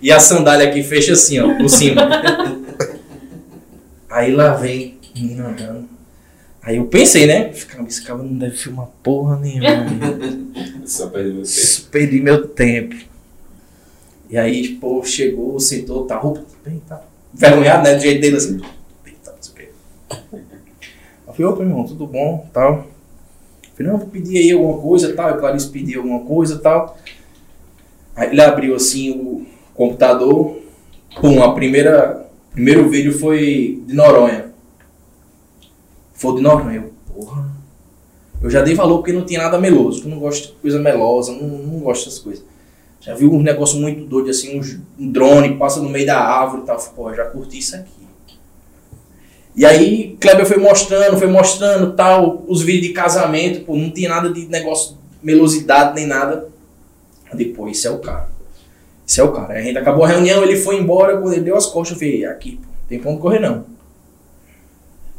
[0.00, 2.08] e a sandália aqui fecha assim, ó, por cima.
[4.08, 5.88] Aí lá vem, menina andando.
[6.62, 7.52] Aí eu pensei, né?
[7.68, 9.86] Caramba, esse cara não deve filmar porra nenhuma.
[10.84, 11.60] Só perdeu você.
[11.60, 12.96] Isso, Perdi meu tempo.
[14.28, 17.02] E aí, pô, chegou, sentou, tá, roupa, bem, tá.
[17.32, 17.94] Vergonhado, né?
[17.94, 18.60] Do jeito dele assim.
[19.04, 19.68] Bem, tá, não sei o quê.
[21.26, 22.72] Eu falei, opa, irmão, tudo bom, tal.
[22.72, 25.30] Eu falei, não, vou pedir aí alguma coisa, tal.
[25.30, 26.98] E Clarice pediu alguma coisa, tal.
[28.16, 30.58] Aí ele abriu assim o computador.
[31.20, 32.26] Pum, a primeira.
[32.50, 34.46] Primeiro vídeo foi de Noronha.
[36.14, 36.76] Foi de Noronha.
[36.76, 37.54] Eu, porra.
[38.42, 40.04] Eu já dei valor porque não tinha nada meloso.
[40.04, 42.44] Eu não gosto de coisa melosa, não, não gosto dessas coisas.
[43.06, 44.60] Já vi um negócio muito doido, assim,
[44.98, 46.76] um, drone passa no meio da árvore e tal.
[46.76, 48.04] Falei, Pô, já curti isso aqui.
[49.54, 54.08] E aí, Kleber foi mostrando, foi mostrando tal, os vídeos de casamento, pô, não tinha
[54.08, 56.48] nada de negócio, melosidade nem nada.
[57.32, 58.28] Depois, esse é o cara.
[59.06, 59.54] Esse é o cara.
[59.54, 62.00] Aí a gente acabou a reunião, ele foi embora, quando ele deu as costas, eu
[62.00, 63.64] falei, aqui, pô, tem onde correr não.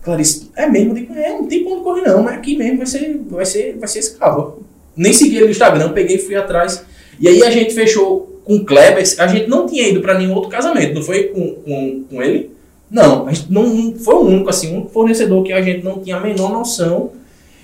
[0.03, 0.93] Clarice, é mesmo?
[0.93, 3.87] Digo, é, não tem onde correr não, mas aqui mesmo vai ser, vai ser, vai
[3.87, 4.61] ser esse carro.
[4.93, 6.85] Nem segui ele no Instagram, peguei e fui atrás.
[7.19, 10.33] E aí a gente fechou com o Kleber, a gente não tinha ido pra nenhum
[10.33, 12.51] outro casamento, não foi com, com, com ele?
[12.89, 15.99] Não, a gente não, não foi o único, assim, um fornecedor que a gente não
[15.99, 17.11] tinha a menor noção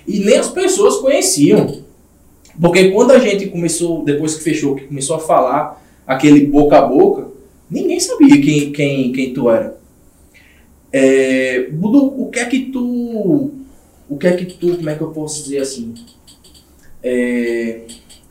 [0.06, 1.82] e nem as pessoas conheciam.
[2.60, 6.82] Porque quando a gente começou, depois que fechou, que começou a falar aquele boca a
[6.82, 7.28] boca,
[7.70, 9.76] ninguém sabia quem, quem, quem tu era.
[10.92, 13.50] É, Budu, o que é que tu.
[14.08, 14.76] O que é que tu.
[14.76, 15.94] Como é que eu posso dizer assim?
[17.02, 17.80] É,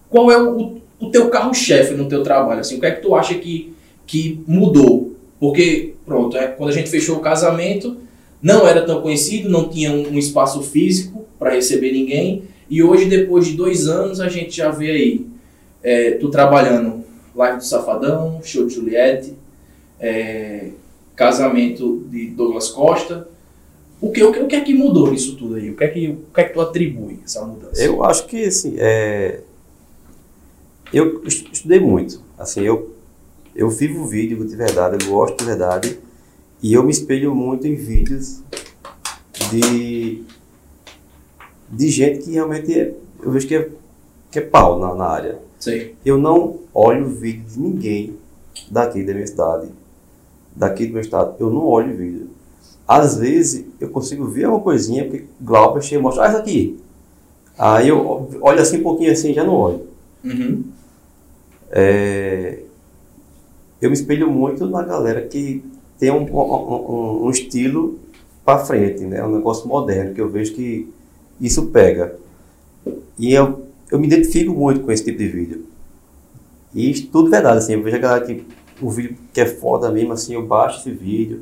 [0.09, 2.61] qual é o, o teu carro-chefe no teu trabalho?
[2.61, 3.73] Assim, o que é que tu acha que,
[4.05, 5.15] que mudou?
[5.39, 7.97] Porque, pronto, é, quando a gente fechou o casamento,
[8.41, 12.43] não era tão conhecido, não tinha um, um espaço físico para receber ninguém.
[12.69, 15.25] E hoje, depois de dois anos, a gente já vê aí,
[15.81, 17.03] é, tu trabalhando
[17.35, 19.33] Live do Safadão, Show de Juliette,
[19.99, 20.69] é,
[21.15, 23.27] casamento de Douglas Costa.
[23.99, 25.69] O que, o, que, o que é que mudou nisso tudo aí?
[25.69, 27.81] O que é que, o que, é que tu atribui essa mudança?
[27.81, 29.41] Eu acho que, assim, é...
[30.93, 32.21] eu est- estudei muito.
[32.37, 32.93] Assim, eu,
[33.55, 35.99] eu vivo vídeo de verdade, eu gosto de verdade.
[36.61, 38.41] E eu me espelho muito em vídeos
[39.51, 40.23] de,
[41.69, 43.69] de gente que realmente é, eu vejo que é,
[44.31, 45.39] que é pau na, na área.
[45.59, 45.95] Sei.
[46.05, 48.15] Eu não olho vídeo de ninguém
[48.69, 49.69] daqui da minha cidade,
[50.55, 51.35] daqui do meu estado.
[51.39, 52.29] Eu não olho vídeo.
[52.87, 56.79] Às vezes eu consigo ver uma coisinha, porque Glauber chega e mostra, ah, isso aqui.
[57.57, 59.87] Aí eu olho assim um pouquinho assim já não olho.
[60.23, 60.63] Uhum.
[61.73, 62.59] É,
[63.81, 65.63] eu me espelho muito na galera que
[65.99, 67.99] tem um, um, um- estilo
[68.45, 69.23] para frente, né?
[69.23, 70.87] Um negócio moderno, que eu vejo que
[71.39, 72.15] isso pega.
[73.17, 75.65] E eu, eu me identifico muito com esse tipo de vídeo.
[76.73, 78.43] E tudo verdade, assim, eu vejo a galera que
[78.81, 81.41] o vídeo que é foda mesmo, assim, eu baixo esse vídeo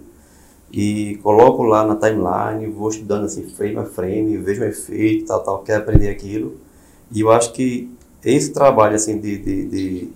[0.71, 5.43] e coloco lá na timeline, vou estudando assim, frame a frame, vejo o efeito, tal,
[5.43, 6.57] tal, quero aprender aquilo.
[7.11, 7.89] E eu acho que
[8.25, 10.09] esse trabalho, assim, de, de, de-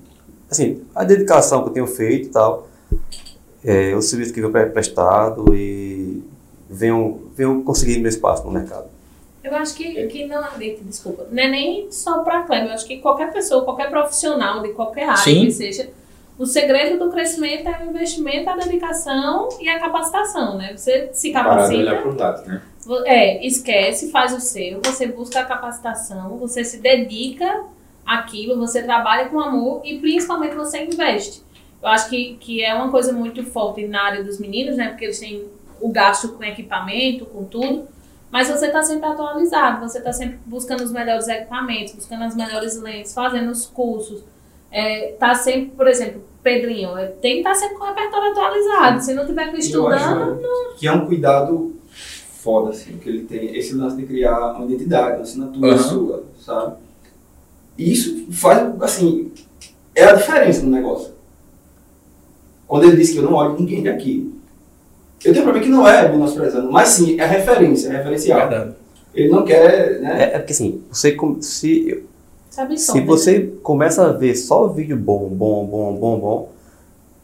[0.49, 2.67] assim, a dedicação que eu tenho feito e tal,
[3.63, 6.23] é, o serviço que eu tenho prestado e
[6.69, 8.85] venho, venho conseguindo meu espaço no mercado.
[9.43, 10.43] Eu acho que, que não,
[10.83, 14.69] desculpa, não é nem só para Kleber, eu acho que qualquer pessoa, qualquer profissional de
[14.69, 15.45] qualquer área Sim.
[15.45, 15.89] que seja,
[16.37, 20.75] o segredo do crescimento é o investimento, a dedicação e a capacitação, né?
[20.75, 22.61] Você se olhar capacita, para os lados, né?
[23.05, 27.63] é, esquece, faz o seu, você busca a capacitação, você se dedica
[28.05, 31.43] àquilo, você trabalha com amor e principalmente você investe.
[31.81, 34.89] Eu acho que, que é uma coisa muito forte na área dos meninos, né?
[34.89, 35.45] Porque eles têm
[35.79, 37.87] o gasto com equipamento, com tudo.
[38.31, 42.81] Mas você está sempre atualizado, você está sempre buscando os melhores equipamentos, buscando as melhores
[42.81, 44.23] lentes, fazendo os cursos.
[44.71, 49.01] É, tá sempre, por exemplo, Pedrinho, é, tem que estar sempre com o repertório atualizado.
[49.01, 51.75] Se não tiver Eu estudando, acho que é um cuidado
[52.45, 55.77] foda, assim, que ele tem esse lance de criar uma identidade, uma assinatura Aham.
[55.77, 56.75] sua, sabe?
[57.77, 59.31] E isso faz, assim,
[59.93, 61.13] é a diferença no negócio.
[62.67, 64.33] Quando ele disse que eu não olho ninguém daqui,
[65.23, 68.47] eu tenho mim que não é menosprezando, mas sim, é referência, é referencial.
[68.47, 68.73] Verdade.
[69.13, 70.23] Ele não quer, né?
[70.23, 72.03] É, é porque assim, você, se,
[72.49, 72.93] sabe só.
[72.93, 73.05] Se né?
[73.05, 76.49] você começa a ver só vídeo bom, bom, bom, bom, bom,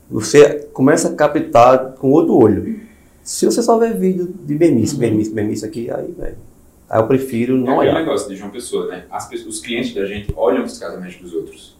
[0.09, 2.79] você começa a captar com outro olho.
[3.23, 6.37] Se você só ver vídeo de bermice, bermice, bermice aqui, aí, velho.
[6.91, 7.99] Aí eu prefiro É não aquele olhar.
[8.01, 9.05] negócio de João Pessoa, né?
[9.09, 11.77] As pessoas, os clientes da gente olham os casamentos dos outros.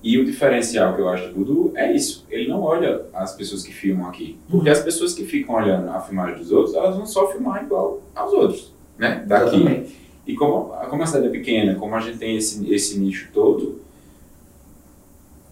[0.00, 2.24] E o diferencial que eu acho do Dudu é isso.
[2.30, 4.38] Ele não olha as pessoas que filmam aqui.
[4.48, 8.02] Porque as pessoas que ficam olhando a filmagem dos outros, elas vão só filmar igual
[8.14, 9.24] aos outros, né?
[9.26, 9.56] Daqui.
[9.56, 9.96] Exatamente.
[10.26, 13.80] E como, como a cidade é pequena, como a gente tem esse, esse nicho todo,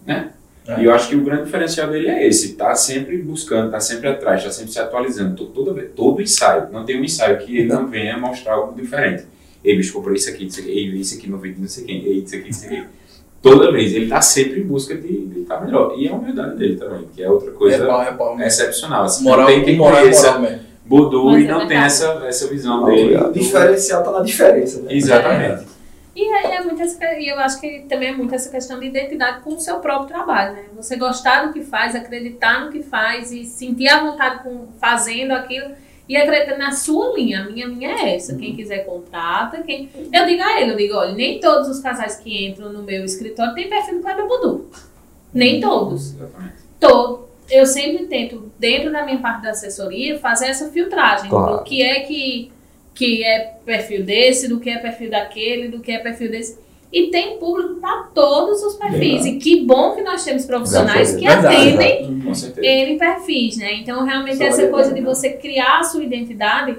[0.05, 0.32] né?
[0.67, 0.81] É.
[0.81, 4.07] E eu acho que o grande diferencial dele é esse, tá sempre buscando, tá sempre
[4.07, 7.57] atrás, tá sempre se atualizando, to- toda vez, todo ensaio, não tem um ensaio que
[7.57, 9.23] ele não venha mostrar algo diferente.
[9.63, 12.03] Ei, bicho, comprei isso aqui, isso aqui, ei, isso aqui no vídeo, não sei quem,
[12.05, 12.83] ei, isso aqui, isso aqui.
[13.41, 15.95] Toda vez, ele tá sempre em busca de estar melhor.
[15.97, 18.39] E é a humildade dele também, que é outra coisa é pau, é pau.
[18.39, 19.03] excepcional.
[19.03, 20.59] Assim, Moral, tem quem moral, conheça moral mesmo.
[20.85, 21.85] Budu Mas e é não tem verdade.
[21.87, 23.17] essa, essa visão O dele.
[23.33, 24.93] diferencial tá na diferença, né?
[24.95, 25.65] Exatamente.
[26.15, 28.85] E é, é muito essa, e eu acho que também é muito essa questão de
[28.85, 30.65] identidade com o seu próprio trabalho, né?
[30.75, 35.31] Você gostar do que faz, acreditar no que faz e sentir a vontade com fazendo
[35.31, 35.71] aquilo
[36.07, 37.41] e acreditar na sua linha.
[37.41, 38.35] A minha linha é essa.
[38.35, 42.17] Quem quiser contrata, quem eu digo a ele, eu digo, olha, nem todos os casais
[42.17, 44.69] que entram no meu escritório têm perfil do Kleber Budu.
[45.33, 46.15] Nem todos.
[46.79, 47.27] Todo.
[47.49, 51.57] Eu sempre tento, dentro da minha parte da assessoria, fazer essa filtragem Claro.
[51.57, 52.51] do que é que,
[52.93, 56.61] que é perfil desse, do que é perfil daquele, do que é perfil desse.
[56.91, 59.25] E tem público para todos os perfis.
[59.25, 61.55] E que bom que nós temos profissionais que Verdade.
[61.55, 62.21] atendem.
[62.61, 63.73] N perfis, né?
[63.73, 66.77] Então, realmente, Só essa coisa de você criar a sua identidade,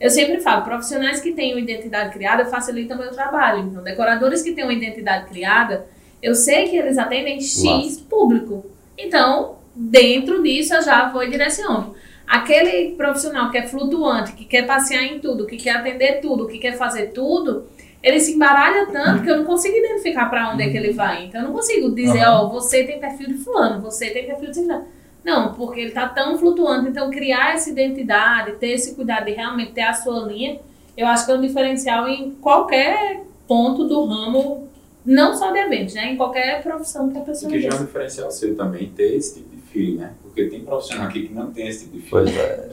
[0.00, 3.64] eu sempre falo, profissionais que tenham identidade criada facilitam o meu trabalho.
[3.64, 5.86] Então, decoradores que tenham identidade criada,
[6.22, 8.66] eu sei que eles atendem X público.
[8.96, 11.94] Então, dentro disso, eu já vou e direciono.
[12.26, 16.58] Aquele profissional que é flutuante, que quer passear em tudo, que quer atender tudo, que
[16.58, 17.66] quer fazer tudo,
[18.02, 21.26] ele se embaralha tanto que eu não consigo identificar para onde é que ele vai.
[21.26, 22.48] Então, eu não consigo dizer, ó, Aham.
[22.48, 24.84] você tem perfil de fulano, você tem perfil de ciclano.
[25.24, 26.88] Não, porque ele tá tão flutuante.
[26.88, 30.60] Então, criar essa identidade, ter esse cuidado de realmente ter a sua linha,
[30.96, 34.68] eu acho que é um diferencial em qualquer ponto do ramo,
[35.04, 36.12] não só de eventos, né?
[36.12, 39.34] Em qualquer profissão que a pessoa Que já é um diferencial seu também, ter esse
[39.34, 39.55] tipo
[39.96, 40.12] né?
[40.22, 42.10] Porque tem profissional aqui que não tem esse tipo de feeling.
[42.10, 42.68] Pois é.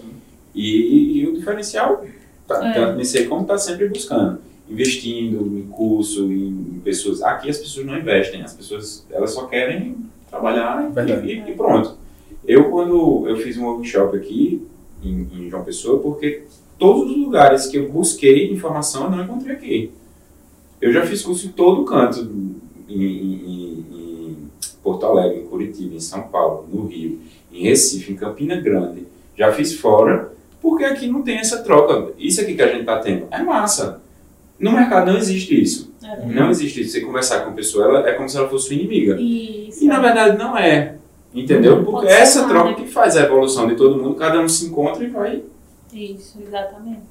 [0.55, 2.05] E, e o diferencial,
[2.47, 2.73] tá, É.
[2.73, 4.39] tanto como está sempre buscando.
[4.69, 7.21] Investindo em curso, em pessoas.
[7.21, 9.95] Aqui as pessoas não investem, as pessoas elas só querem
[10.29, 11.27] trabalhar Verdade.
[11.27, 11.95] e, e pronto.
[12.45, 14.61] Eu, quando eu fiz um workshop aqui
[15.03, 16.43] em, em João Pessoa, porque
[16.77, 19.91] todos os lugares que eu busquei informação eu não encontrei aqui.
[20.81, 23.62] Eu já fiz curso em todo canto, em, em- em- em
[24.83, 27.19] Porto Alegre, em Curitiba, em São Paulo, no Rio,
[27.51, 29.07] em Recife, em Campina Grande.
[29.37, 32.11] Já fiz fora, porque aqui não tem essa troca.
[32.17, 34.01] Isso aqui que a gente está tendo é massa.
[34.59, 35.91] No mercado não existe isso.
[36.03, 36.25] É.
[36.25, 36.91] Não existe isso.
[36.91, 39.19] Você conversar com a pessoa, ela é como se ela fosse sua inimiga.
[39.19, 39.83] Isso.
[39.83, 40.97] E na verdade não é.
[41.33, 41.77] Entendeu?
[41.77, 42.53] Não Porque é essa nada.
[42.53, 44.15] troca que faz a evolução de todo mundo.
[44.15, 45.43] Cada um se encontra e vai.
[45.91, 47.01] Isso, exatamente.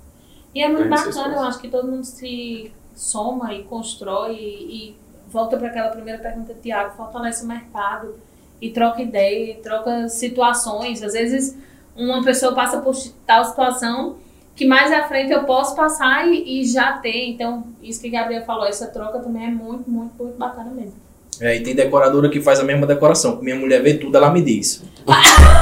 [0.55, 4.95] E é muito bacana, eu acho que todo mundo se soma e constrói e
[5.33, 8.15] volta para aquela primeira pergunta Tiago, fortalece o mercado
[8.61, 11.03] e troca ideia, e troca situações.
[11.03, 11.57] Às vezes
[11.97, 12.95] uma pessoa passa por
[13.27, 14.17] tal situação
[14.55, 17.31] que mais à frente eu posso passar e, e já ter.
[17.31, 20.95] Então, isso que a Gabriel falou, essa troca também é muito, muito, muito bacana mesmo.
[21.41, 23.41] É, e tem decoradora que faz a mesma decoração.
[23.41, 24.83] Minha mulher vê tudo, ela me diz.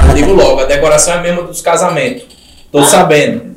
[0.07, 2.27] Eu digo logo, a decoração é a mesma dos casamentos.
[2.71, 3.55] Tô sabendo.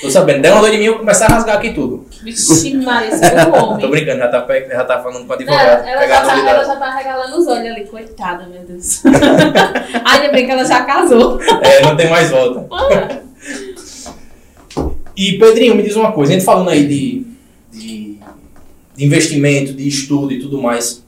[0.00, 0.40] Tô sabendo.
[0.40, 2.06] Der uma dor de mim, eu começar a rasgar aqui tudo.
[2.22, 3.90] Vixe, Maria, esse o Tô homem.
[3.90, 5.88] brincando, já tá, já tá falando com a advogada.
[5.88, 9.02] ela, já tá, ela já tá regalando os olhos ali, coitada, meu Deus.
[10.04, 11.40] Ainda bem que ela já casou.
[11.42, 13.22] É, não tem mais volta.
[15.14, 17.26] E Pedrinho, me diz uma coisa, a gente falando aí de,
[17.70, 18.18] de,
[18.96, 21.04] de investimento, de estudo e tudo mais.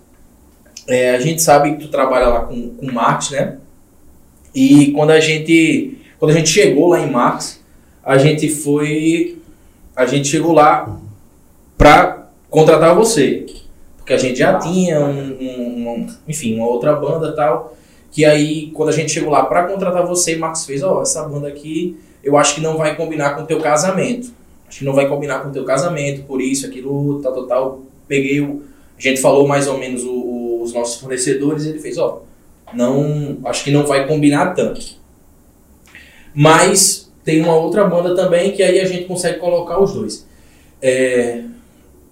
[0.87, 3.57] É, a gente sabe que tu trabalha lá com, com Max, né?
[4.55, 7.61] E quando a gente quando a gente chegou lá em Max,
[8.05, 9.39] a gente foi
[9.97, 11.01] a gente chegou lá
[12.55, 13.45] contratar você.
[13.97, 17.77] Porque a gente já tinha um, um- um- enfim, uma outra banda tal.
[18.11, 21.49] Que aí, quando a gente chegou lá pra contratar você, Max fez, ó, essa banda
[21.49, 24.33] aqui, eu acho que não vai combinar com o teu casamento.
[24.69, 27.83] Acho que não vai combinar com o teu casamento, por isso, aquilo, tal, tal, tal.
[28.07, 28.63] Peguei o.
[28.97, 32.23] A gente falou mais ou menos o- o- os nossos fornecedores ele fez, ó,
[32.73, 33.39] não.
[33.45, 34.81] Acho que não vai combinar tanto.
[36.35, 40.27] Mas tem uma outra banda também que aí a gente consegue colocar os dois.
[40.83, 41.43] É,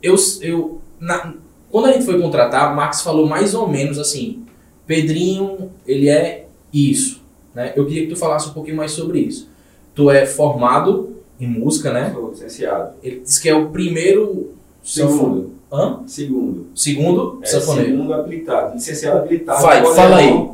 [0.03, 1.35] eu, eu, na-
[1.71, 4.43] quando a gente foi contratar, Max falou mais ou menos assim:
[4.87, 7.21] Pedrinho, ele é isso.
[7.55, 7.73] Né?
[7.77, 9.49] Eu queria que tu falasse um pouquinho mais sobre isso.
[9.95, 12.11] Tu é formado em música, né?
[12.12, 12.95] Sou licenciado.
[13.03, 14.51] Ele disse que é o primeiro
[14.83, 15.53] Segundo.
[15.73, 16.01] Hã?
[16.07, 16.67] Segundo.
[16.75, 17.91] Segundo É, sanfoneiro.
[17.93, 18.75] segundo habilitado.
[18.75, 19.62] Licenciado habilitado.
[19.62, 20.49] Vai, fala aí.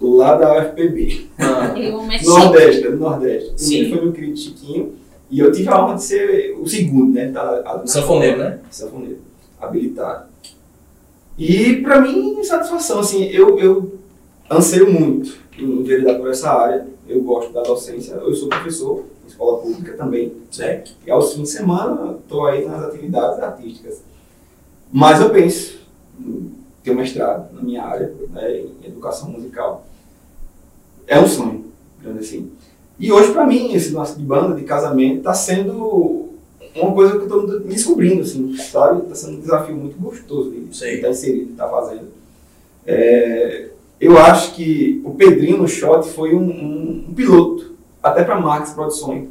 [0.00, 1.26] Lá da UFPB.
[1.38, 2.28] Ah, o.
[2.28, 3.50] Nordeste, é do Nordeste.
[3.54, 3.78] O Sim.
[3.80, 4.92] primeiro foi querido Chiquinho.
[5.30, 7.30] E eu tive a honra de ser o segundo, né?
[7.30, 8.60] Tá, a- sanfoneiro, né?
[8.70, 9.18] sanfoneiro,
[9.60, 10.28] habilitado.
[11.38, 13.98] E para mim, satisfação, assim, eu, eu
[14.50, 16.86] anseio muito em enveredar por essa área.
[17.08, 20.84] Eu gosto da docência, eu sou professor em escola pública também, né?
[21.06, 24.02] E aos fins de semana estou aí nas atividades artísticas.
[24.92, 25.78] Mas eu penso
[26.20, 29.86] em ter um mestrado na minha área, né, em educação musical.
[31.06, 31.64] É um sonho,
[32.00, 32.50] grande assim.
[33.00, 36.28] E hoje, para mim, esse lance de banda, de casamento, está sendo
[36.76, 39.02] uma coisa que eu estou descobrindo, assim, sabe?
[39.02, 42.08] Está sendo um desafio muito gostoso de estar inserido, de estar fazendo.
[42.86, 43.68] É,
[44.00, 48.70] eu acho que o Pedrinho no Shot foi um, um- um piloto, até para Max
[48.72, 49.28] Produções.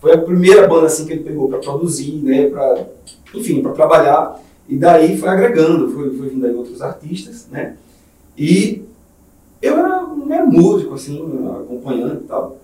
[0.00, 2.48] Foi a primeira banda assim que ele pegou para produzir, né?
[2.50, 2.86] Pra,
[3.34, 4.40] enfim, para trabalhar.
[4.68, 7.76] E daí foi agregando, foi, foi vindo aí outros artistas, né?
[8.36, 8.82] E
[9.62, 11.18] eu era um músico, assim,
[11.62, 12.58] acompanhando e tal.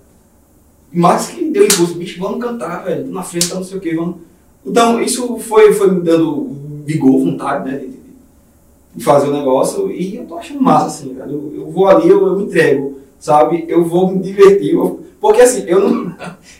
[0.92, 3.94] Max que deu impulso, bicho, vamos cantar, velho, na frente, tá não sei o que,
[3.94, 4.16] vamos.
[4.64, 6.50] Então, isso foi, foi me dando
[6.84, 11.30] vigor, vontade, né, de, de- fazer o negócio, e eu tô achando massa, assim, velho.
[11.54, 13.64] Eu, eu vou ali, eu, eu me entrego, sabe?
[13.68, 16.14] Eu vou me divertir, eu- porque assim, eu não,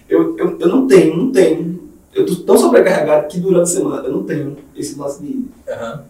[0.08, 1.80] eu, eu, eu não tenho, não tenho.
[2.14, 6.02] Eu tô tão sobrecarregado que durante a semana eu não tenho esse lance de, Aham.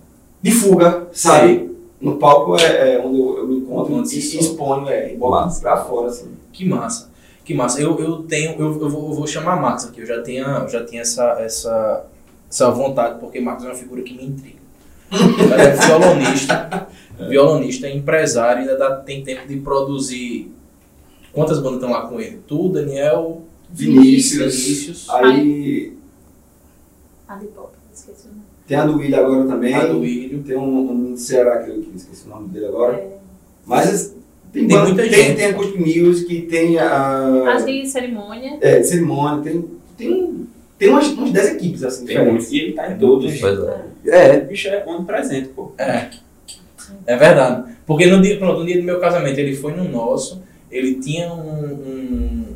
[0.43, 1.71] de fuga, sabe?
[2.01, 5.55] No palco é, é onde eu, eu me encontro Onde e, e exponho, é, bolado
[5.61, 6.27] pra fora, assim.
[6.53, 7.12] Que massa.
[7.45, 7.81] Que massa.
[7.81, 10.01] Eu, eu tenho, eu, eu, vou, eu vou chamar Max aqui.
[10.01, 12.05] Eu já tenho, eu já tenho essa, essa,
[12.49, 14.63] essa vontade, porque Max é uma figura que me intriga.
[15.49, 16.89] Cara é violonista,
[17.29, 20.51] violonista, empresário, ainda dá, tem tempo de produzir.
[21.33, 22.41] Quantas bandas estão lá com ele?
[22.47, 24.55] Tu, Daniel, Vinícius.
[24.55, 25.97] Vinícius, Aí
[27.27, 28.43] Ali, pô, esqueci o nome.
[28.67, 29.75] tem a do William agora também.
[29.75, 30.43] a do William.
[30.43, 32.97] Tem um, um de Ceará que eu que eu esqueci o nome dele agora.
[32.97, 33.17] É,
[33.67, 34.15] Mas
[34.53, 35.37] tem, Tem muita tem, gente.
[35.37, 37.55] Tem a Good Music, tem a.
[37.55, 38.59] As de cerimônia.
[38.61, 39.65] É, de cerimônia, tem.
[39.97, 40.47] Tem,
[40.79, 42.05] tem umas, umas 10 equipes assim.
[42.05, 42.41] Tem muito.
[42.41, 42.53] diferentes.
[42.53, 43.41] E ele tá em todos.
[43.41, 43.83] Pois é.
[44.07, 45.73] É, o bicho é onipresente, pô.
[45.79, 46.09] É.
[47.07, 47.73] É verdade.
[47.87, 51.33] Porque no dia, pronto, no dia do meu casamento, ele foi no nosso, ele tinha
[51.33, 51.65] um.
[51.73, 52.47] um-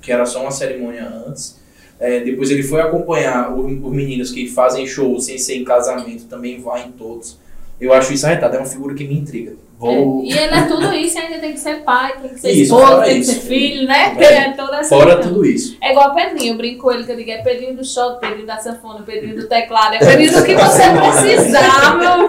[0.00, 1.58] que era só uma cerimônia antes.
[1.98, 6.24] É, depois ele foi acompanhar o- os meninos que fazem show sem ser em casamento,
[6.26, 7.38] também vai em todos.
[7.80, 9.54] Eu acho isso arretado, é uma figura que me intriga.
[9.78, 10.22] Vou.
[10.22, 12.74] É, E ele é tudo isso ainda tem que ser pai, tem que ser Isso,
[12.74, 14.16] fora tem que ser filho, né?
[14.18, 14.24] É.
[14.24, 15.76] É toda essa Fora tudo isso.
[15.82, 18.46] É igual Pedrinho, eu brinco com ele que eu digo, é Pedrinho do shot, Pedrinho
[18.46, 22.28] da sanfona, Pedrinho do teclado, é Pedrinho do que você precisar, meu.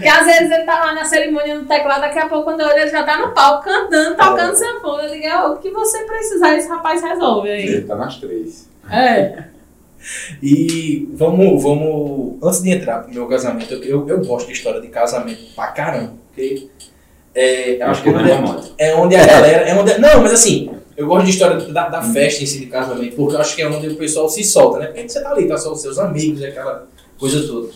[0.00, 2.66] Que às vezes ele tá lá na cerimônia do teclado, daqui a pouco quando eu
[2.66, 5.04] olho ele já tá no palco cantando, tocando sanfona.
[5.04, 7.66] Eu digo, é, o que você precisar, esse rapaz resolve aí.
[7.66, 8.68] Ele tá nas três.
[8.90, 9.44] É.
[10.42, 12.38] E vamos, vamos.
[12.42, 15.68] Antes de entrar pro meu casamento, eu, eu, eu gosto de história de casamento pra
[15.68, 16.14] caramba.
[16.28, 16.68] Porque
[17.34, 18.74] é, acho que é onde, moto.
[18.78, 19.68] é onde a galera.
[19.68, 22.66] É onde, não, mas assim, eu gosto de história da, da festa em si de
[22.66, 24.86] casamento, porque eu acho que é onde o pessoal se solta, né?
[24.86, 26.86] Porque você tá ali, tá só os seus amigos, aquela
[27.18, 27.68] coisa toda.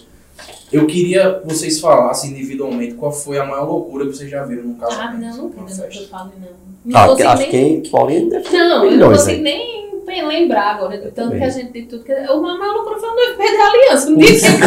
[0.73, 4.63] Eu queria que vocês falassem individualmente qual foi a maior loucura que vocês já viram
[4.65, 5.21] num Ah, casamento.
[5.21, 6.09] não, não numa quero que eu festa.
[6.09, 6.73] fale, não.
[6.85, 7.81] Não Ah, consigo acho nem...
[7.83, 9.51] que Paulinho deve ter Não, eu não milhões, consigo né?
[9.51, 12.13] nem bem lembrar agora de tanto que a gente de tudo que.
[12.13, 14.11] O maior loucura foi o noivo perder a aliança.
[14.11, 14.59] Um dia que ele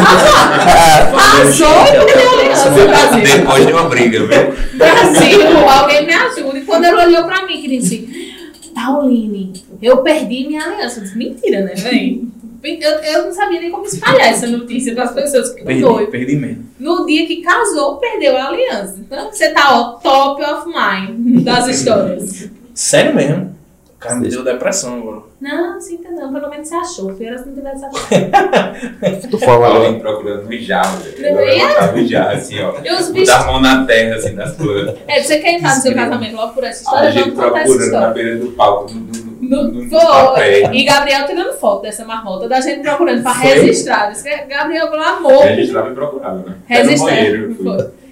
[1.12, 3.38] casou e perdeu a aliança no Brasil.
[3.38, 4.76] Depois de uma briga, viu?
[4.78, 6.58] Brasil, alguém me ajuda.
[6.58, 8.34] E quando ele olhou pra mim, que disse:
[8.74, 11.00] Pauline, eu perdi minha aliança.
[11.00, 12.36] Eu disse: mentira, né, velho?
[12.62, 16.10] Eu, eu não sabia nem como espalhar essa notícia para as pessoas que Perdi, noivo,
[16.10, 16.64] perdi mesmo.
[16.80, 18.96] no dia que casou, perdeu a aliança.
[18.98, 22.50] Então você tá, ó, top of mind das histórias.
[22.74, 23.55] Sério mesmo?
[23.96, 25.22] O cara me deu depressão agora.
[25.40, 27.14] Não, sinta não, pelo menos você achou.
[27.14, 29.26] Pior se não tivesse achado.
[29.30, 29.70] Tu fala.
[29.70, 31.34] Paulinho procurando mijar, velho.
[31.34, 31.66] Não Ele ia?
[31.66, 32.74] levantava e já, assim, ó.
[32.84, 33.30] E os bichos.
[33.30, 34.96] A mão na terra, assim, das plantas.
[35.08, 37.10] É, você quer entrar no seu casamento logo por essa A história?
[37.10, 38.92] gente contar essa procurando na beira do palco,
[39.40, 40.64] no, no, foi.
[40.72, 43.48] E Gabriel tirando foto dessa marmota, da gente procurando pra Foi?
[43.48, 44.12] registrar.
[44.48, 46.56] Gabriel, pelo amor, Registrava e procurava, né?
[46.98, 47.54] Banheiro,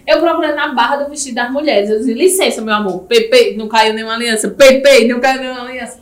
[0.06, 1.90] eu procurando na barra do vestido das mulheres.
[1.90, 3.00] Eu disse, licença, meu amor.
[3.04, 4.48] Pepe, não caiu nenhuma aliança.
[4.50, 5.98] Pepe, não caiu nenhuma aliança.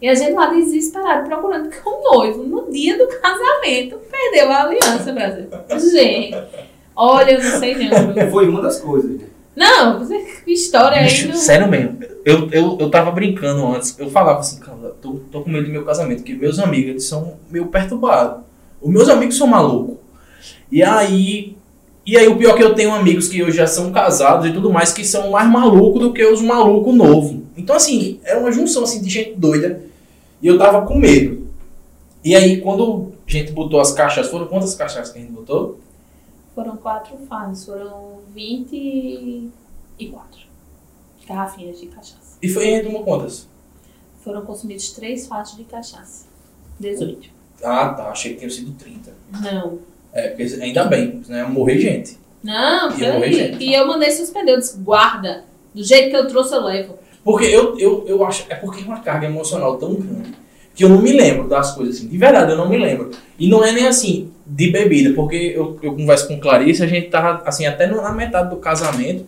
[0.00, 4.62] E a gente lá desesperado procurando, porque o noivo, no dia do casamento, perdeu a
[4.64, 5.46] aliança, Brasil.
[5.90, 6.36] Gente,
[6.94, 8.12] olha, eu não sei não.
[8.12, 8.30] viu?
[8.30, 9.10] Foi uma das coisas.
[9.10, 9.26] né?
[9.56, 11.04] Não, você- que história aí.
[11.04, 11.34] Bicho, Não...
[11.34, 11.98] sério mesmo.
[12.26, 13.98] Eu, eu, eu tava brincando antes.
[13.98, 17.04] Eu falava assim, cara, tô, tô com medo do meu casamento, porque meus amigos eles
[17.04, 18.44] são meio perturbados.
[18.82, 19.96] Os meus amigos são malucos.
[20.70, 21.56] E aí.
[22.06, 24.52] E aí o pior é que eu tenho amigos que hoje já são casados e
[24.52, 27.40] tudo mais, que são mais malucos do que os malucos novos.
[27.56, 29.82] Então, assim, é uma junção assim, de gente doida.
[30.40, 31.48] E eu tava com medo.
[32.22, 35.80] E aí, quando a gente botou as caixas, foram quantas caixas que a gente botou?
[36.54, 40.40] Foram quatro fases, foram 24
[41.26, 42.38] garrafinhas de cachaça.
[42.40, 43.48] E foi a gente tomou quantas?
[44.22, 46.26] Foram consumidos três faixas de cachaça.
[46.78, 47.30] 18.
[47.64, 48.10] Ah, tá.
[48.10, 49.12] Achei que tinham sido 30.
[49.42, 49.78] Não.
[50.16, 51.38] É, porque ainda bem, né?
[51.38, 52.16] Ia morrer gente.
[52.42, 53.34] Não, E eu morri, peraí.
[53.34, 53.64] gente.
[53.64, 55.44] E eu mandei suspender, eu disse, guarda.
[55.74, 56.94] Do jeito que eu trouxe, eu levo.
[57.22, 58.46] Porque eu, eu, eu acho.
[58.48, 60.32] É porque é uma carga emocional tão grande
[60.74, 62.06] que eu não me lembro das coisas assim.
[62.08, 63.10] De verdade, eu não me lembro.
[63.38, 67.08] E não é nem assim, de bebida, porque eu, eu converso com Clarice, a gente
[67.08, 69.26] tava assim, até na metade do casamento.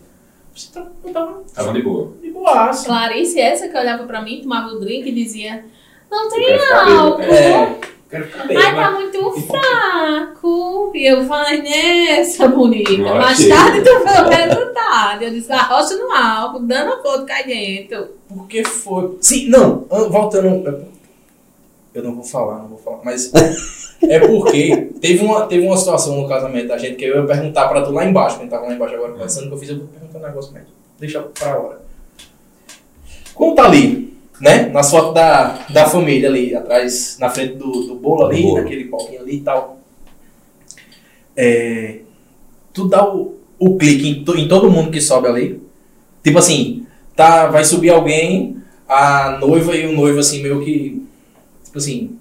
[0.55, 2.13] Você tava, eu tava Tava de boa.
[2.21, 2.85] de boaça.
[2.85, 5.65] Clarice, essa que olhava pra mim, tomava o drink e dizia,
[6.09, 7.21] não tem álcool.
[7.23, 7.77] É,
[8.09, 8.57] quero ficar bem.
[8.57, 10.91] Ai, tá muito fraco.
[10.95, 12.91] E eu falei, nessa bonita.
[12.97, 13.49] Não Mais achei.
[13.49, 15.23] tarde tu vê o resultado.
[15.23, 18.07] Eu disse, arrocha no álcool, dando a foto cai dentro.
[18.27, 19.17] Porque foi.
[19.21, 20.87] Sim, não, an- voltando.
[21.93, 22.99] Eu não vou falar, não vou falar.
[23.03, 23.31] Mas
[24.03, 27.67] é porque teve uma, teve uma situação no casamento da gente que eu ia perguntar
[27.67, 29.87] pra tu lá embaixo, quando tava lá embaixo agora conversando, que eu fiz, eu vou
[29.87, 30.63] perguntar um negócio, mas
[30.99, 31.81] deixa pra hora.
[33.33, 34.67] Quando tá ali, né?
[34.69, 38.57] Nas fotos da, da família ali, atrás, na frente do, do bolo ali, bolo.
[38.57, 39.79] naquele palquinho ali e tal.
[41.35, 41.99] É,
[42.73, 45.61] tu dá o, o clique em, to- em todo mundo que sobe ali.
[46.23, 51.01] Tipo assim, tá, vai subir alguém, a noiva e o noivo assim, meio que.
[51.63, 52.17] Tipo assim.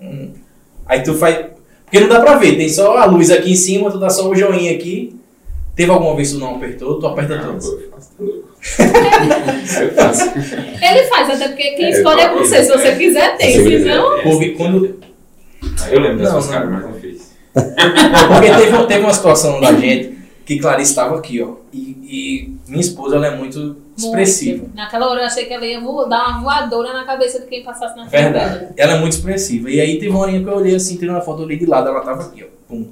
[0.00, 0.32] hum,
[0.86, 1.46] aí tu faz.
[1.84, 4.28] Porque não dá pra ver, tem só a luz aqui em cima, tu dá só
[4.28, 5.14] o joinha aqui.
[5.76, 7.64] Teve alguma vez que tu não apertou, tu aperta todas.
[8.64, 10.30] Eu faço.
[10.38, 12.64] Ele faz, até porque quem É, escolhe é você.
[12.64, 13.52] Se você quiser, tem.
[13.62, 15.00] Se não, quando.
[15.82, 16.52] Ah, Eu lembro dessas não.
[16.52, 17.34] caras, mas não fiz.
[17.52, 21.54] Porque teve, teve uma situação da gente que Clarice estava aqui, ó.
[21.72, 24.62] E, e minha esposa, ela é muito expressiva.
[24.62, 24.76] Muito.
[24.76, 27.96] Naquela hora eu achei que ela ia dar uma voadora na cabeça de quem passasse
[27.96, 28.58] na frente Verdade.
[28.60, 28.72] dela.
[28.76, 29.70] Ela é muito expressiva.
[29.70, 31.66] E aí teve uma horinha que eu olhei assim, tirando a foto, eu olhei de
[31.66, 32.46] lado, ela tava aqui, ó.
[32.68, 32.88] Pum.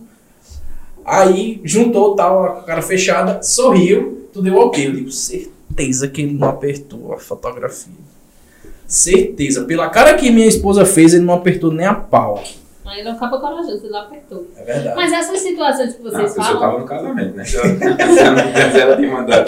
[1.05, 4.87] Aí juntou tal, a cara fechada, sorriu, tu deu ok.
[4.87, 5.51] Eu digo, certeza
[6.09, 7.93] que ele não apertou a fotografia.
[8.87, 9.65] Certeza.
[9.65, 12.43] Pela cara que minha esposa fez, ele não apertou nem a pau.
[12.85, 14.47] Aí ele é um cabo corajoso, ele apertou.
[14.57, 14.97] É verdade.
[14.97, 17.45] Mas essas situações que Não, vocês pessoa falam, tava no casamento, né?
[17.47, 19.47] Se ela, não tinha mandado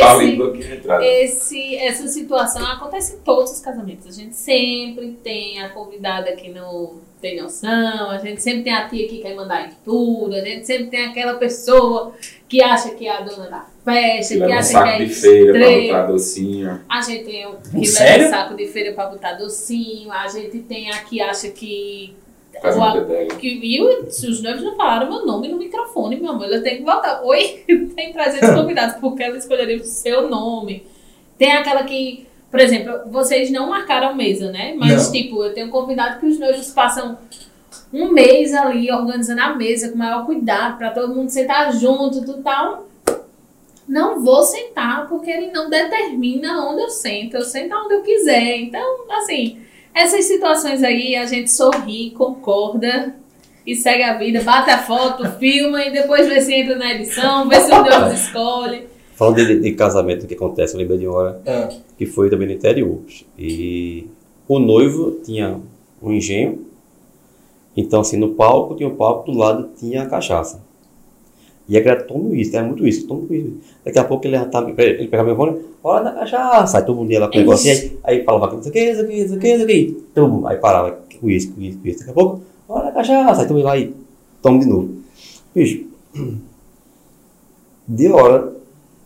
[0.00, 1.04] pau e esse, bloqueio a entrada.
[1.04, 4.06] esse, essa situação acontece em todos os casamentos.
[4.08, 8.88] A gente sempre tem a convidada que não tem noção, a gente sempre tem a
[8.88, 12.12] tia que quer mandar em tudo, a gente sempre tem aquela pessoa
[12.48, 15.04] que acha que é a dona da festa, que Leva um acha saco que é
[15.04, 15.86] de feira pra estrela.
[15.98, 16.80] botar docinho.
[16.88, 18.24] A gente tem o que Sério?
[18.24, 22.16] leva saco de feira pra botar docinho, a gente tem a que acha que.
[22.62, 23.34] Faz o um a- pedega.
[23.34, 26.78] que viu, se os noivos não falaram meu nome no microfone, meu amor, ela tem
[26.78, 27.20] que voltar.
[27.24, 27.64] Oi,
[27.96, 30.86] tem 300 convidados, porque ela escolheria o seu nome.
[31.36, 34.72] Tem aquela que, por exemplo, vocês não marcaram mesa, né?
[34.78, 35.12] Mas, Não.
[35.12, 37.18] tipo, eu tenho convidado que os noivos passam
[37.92, 42.40] um mês ali organizando a mesa com maior cuidado, pra todo mundo sentar junto, tudo
[42.42, 42.86] tal.
[43.86, 48.56] Não vou sentar, porque ele não determina onde eu sento, eu sento onde eu quiser.
[48.56, 49.58] Então, assim,
[49.94, 53.14] essas situações aí a gente sorri, concorda
[53.66, 57.48] e segue a vida, bate a foto, filma e depois vê se entra na edição,
[57.48, 58.86] vê se o Deus escolhe.
[59.14, 62.48] Falando de, de casamento que acontece, eu lembrei de uma hora Ah, que foi também
[62.48, 63.00] no interior.
[63.38, 64.08] E
[64.48, 65.60] o noivo tinha
[66.02, 66.66] um engenho.
[67.76, 70.63] Então, assim, no palco tinha um palco, do lado tinha a cachaça.
[71.68, 73.52] E a galera toma isso, era muito isso, toma isso.
[73.84, 76.78] Daqui a pouco ele, levantava, ele pegava meu fone, olha na cachaça.
[76.78, 79.14] Aí todo mundo ia lá com o negócio, aí, aí falava, isso aqui, isso aqui,
[79.14, 80.04] isso aqui, isso aqui.
[80.14, 81.98] Todo mundo, aí parava, com isso, com isso, com isso.
[82.00, 83.42] Daqui a pouco, olha na cachaça.
[83.42, 83.94] Aí todo mundo lá e
[84.42, 84.94] toma de novo.
[85.54, 85.86] Bicho,
[87.88, 88.52] de hora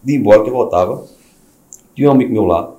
[0.02, 1.04] de ir embora que eu voltava,
[1.94, 2.74] tinha um amigo meu lá,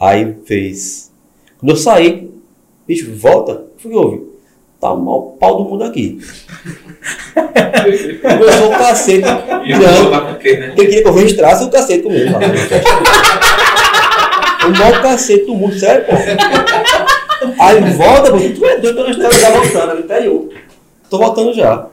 [0.00, 1.12] aí fez.
[1.58, 2.30] Quando eu saí,
[2.86, 4.27] bicho, volta, fui ouvir.
[4.80, 6.20] Tá o maior pau do mundo aqui.
[8.22, 9.26] Começou o cacete
[9.66, 10.08] E eu vou grande.
[10.08, 10.66] lá porque, né?
[10.76, 12.30] Ele queria que eu registrasse o cacete comigo.
[12.32, 12.38] lá.
[14.68, 16.12] o maior cacete do mundo, sério, pô.
[17.60, 20.48] Aí volta, pô, tu é doido, eu não estava já voltando, no interior.
[21.10, 21.86] Tô voltando já.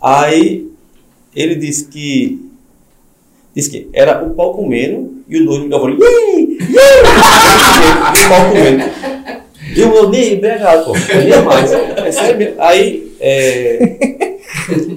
[0.00, 0.66] Aí
[1.36, 2.48] ele disse que.
[3.54, 6.02] Disse que era o pau comendo e o noivo gravando.
[6.02, 6.56] Yay!
[6.60, 7.02] Yay!
[8.24, 9.11] o pau comendo.
[9.74, 10.92] E eu, eu nem embriagado, pô.
[10.96, 11.72] Eu nem mais.
[11.72, 12.54] É sério mesmo.
[12.58, 13.96] Aí, é,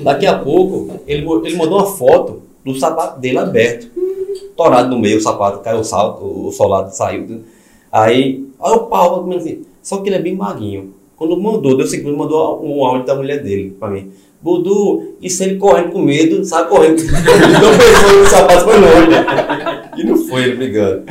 [0.03, 3.87] daqui a pouco, ele, ele mandou uma foto do sapato dele aberto.
[4.55, 7.41] Torado no meio, o sapato caiu o salto, o solado saiu.
[7.91, 9.63] Aí, olha o pau, assim.
[9.81, 10.93] Só que ele é bem maguinho.
[11.15, 14.11] Quando mandou, deu segundo, mandou um áudio da mulher dele pra mim.
[14.41, 17.01] Budu, isso ele correndo com medo, sai correndo.
[17.01, 19.07] Não pensou que o sapato foi longe.
[19.07, 19.89] né?
[19.97, 21.03] E não foi ele brigando.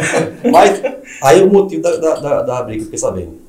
[0.52, 0.82] Mas
[1.22, 3.43] aí o motivo da, da, da, da briga, fiquei sabendo.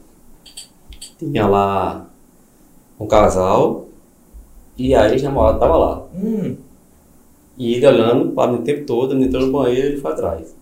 [1.19, 2.07] Tinha lá
[2.99, 3.85] um casal
[4.77, 6.03] e a ex-namorada tava lá.
[6.13, 6.55] hum,
[7.57, 10.11] E ele olhando para mim o tempo todo, ele entrou no banheiro e ele foi
[10.11, 10.55] atrás.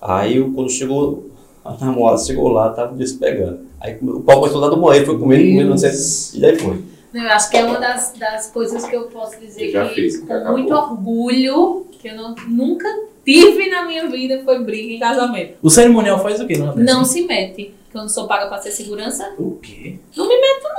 [0.00, 1.30] Aí quando chegou,
[1.64, 3.60] a namorada chegou lá, tava despegando.
[3.80, 6.82] Aí o pau começou lá do banheiro, foi comendo, comendo, não sei, e daí foi.
[7.14, 10.18] Eu acho que é uma das, das coisas que eu posso dizer Eu que fiz,
[10.20, 10.52] com acabou.
[10.58, 12.86] muito orgulho, que eu não, nunca
[13.24, 15.54] tive na minha vida, foi briga em casamento.
[15.62, 16.58] o cerimonial faz o quê?
[16.58, 17.74] Não, Não se mete.
[17.90, 19.98] Que eu não sou paga pra ser segurança, O quê?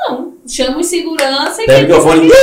[0.07, 0.33] não.
[0.47, 2.27] Chama os segurança e Pega o microfone.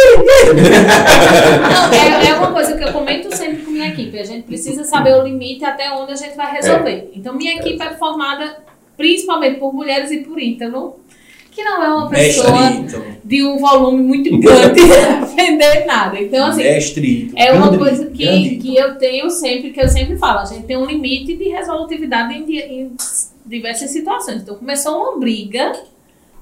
[1.72, 4.18] Não, é, é uma coisa que eu comento sempre com minha equipe.
[4.18, 7.10] A gente precisa saber o limite até onde a gente vai resolver.
[7.14, 8.58] Então, minha equipe é formada
[8.96, 11.00] principalmente por mulheres e por ítalo,
[11.50, 16.20] que não é uma pessoa Mestre de um volume muito grande de vender nada.
[16.20, 20.16] Então, assim, Mestre é uma Grande- coisa que, que eu tenho sempre, que eu sempre
[20.16, 20.40] falo.
[20.40, 22.92] A gente tem um limite de resolutividade em, em
[23.46, 24.42] diversas situações.
[24.42, 25.72] Então, começou uma briga.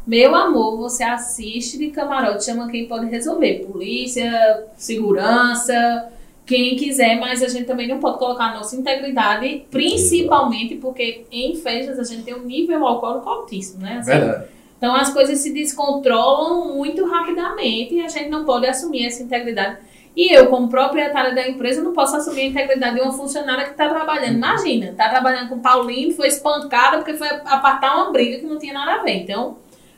[0.06, 3.66] Meu amor, você assiste de camarote, chama quem pode resolver.
[3.66, 6.10] Polícia, segurança,
[6.46, 11.56] quem quiser, mas a gente também não pode colocar a nossa integridade, principalmente porque em
[11.56, 13.98] festas a gente tem um nível alcoólico altíssimo, né?
[13.98, 14.44] Assim, Verdade.
[14.76, 19.78] então as coisas se descontrolam muito rapidamente e a gente não pode assumir essa integridade.
[20.16, 23.72] E eu, como proprietária da empresa, não posso assumir a integridade de uma funcionária que
[23.72, 24.34] está trabalhando.
[24.36, 28.58] Imagina, está trabalhando com o Paulinho, foi espancada porque foi apartar uma briga que não
[28.58, 29.14] tinha nada a ver.
[29.22, 29.56] Então,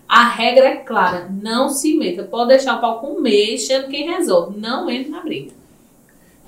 [0.09, 2.23] a regra é clara, não se meta.
[2.23, 4.59] Pode deixar o pau comer, chama quem resolve.
[4.59, 5.51] Não entre na briga.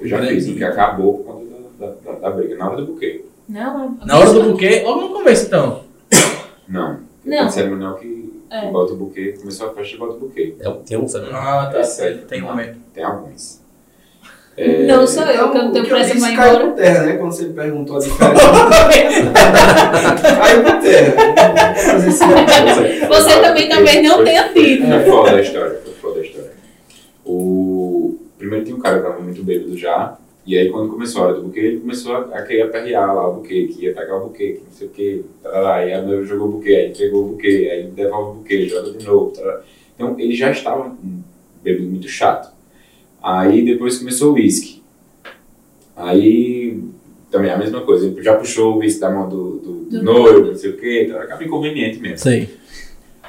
[0.00, 1.44] Eu já fiz, porque acabou por conta
[1.78, 3.24] da, da, da, da briga, na hora do buquê.
[3.48, 5.82] Não, a- Na hora do buquê, logo no começo, então.
[6.66, 7.00] Não.
[7.24, 7.38] Não.
[7.38, 8.60] Tem cerimonial que, É.
[8.60, 10.54] que bota o buquê, começou a festa e bota o buquê.
[10.60, 11.28] É, tem um sabe?
[11.32, 11.80] Ah, tá.
[11.80, 12.18] Esse aí.
[12.18, 12.78] Tem momento.
[12.94, 13.60] Tem alguns.
[14.88, 16.54] Não sou eu, que eu não o tenho que eu pressa disse pra ir caiu
[16.54, 16.66] embora.
[16.70, 17.16] por terra, né?
[17.16, 18.42] Quando você me perguntou a diferença.
[20.40, 21.74] caiu por terra.
[23.08, 24.86] Você também talvez não Foi- tenha tido.
[24.88, 26.50] Foi foda a história, foi foda a história.
[27.24, 28.18] O...
[28.36, 30.16] Primeiro tinha um cara que tava muito bêbado já,
[30.48, 33.28] e aí quando começou a hora do buquê, ele começou a, a querer aperrear lá
[33.28, 36.00] o buquê, que ia pegar o buquê, que não sei o quê, tarará, aí a
[36.00, 39.30] noiva jogou o buquê, aí entregou o buquê, aí devolve o buquê, joga de novo,
[39.30, 39.60] tarará.
[39.94, 41.22] Então ele já estava um
[41.62, 42.50] bêbado muito chato.
[43.22, 44.82] Aí depois começou o uísque.
[45.94, 46.82] Aí
[47.30, 50.46] também a mesma coisa, ele já puxou o uísque da mão do, do, do noivo,
[50.46, 52.16] não sei o que, então acaba inconveniente mesmo.
[52.16, 52.48] Sei.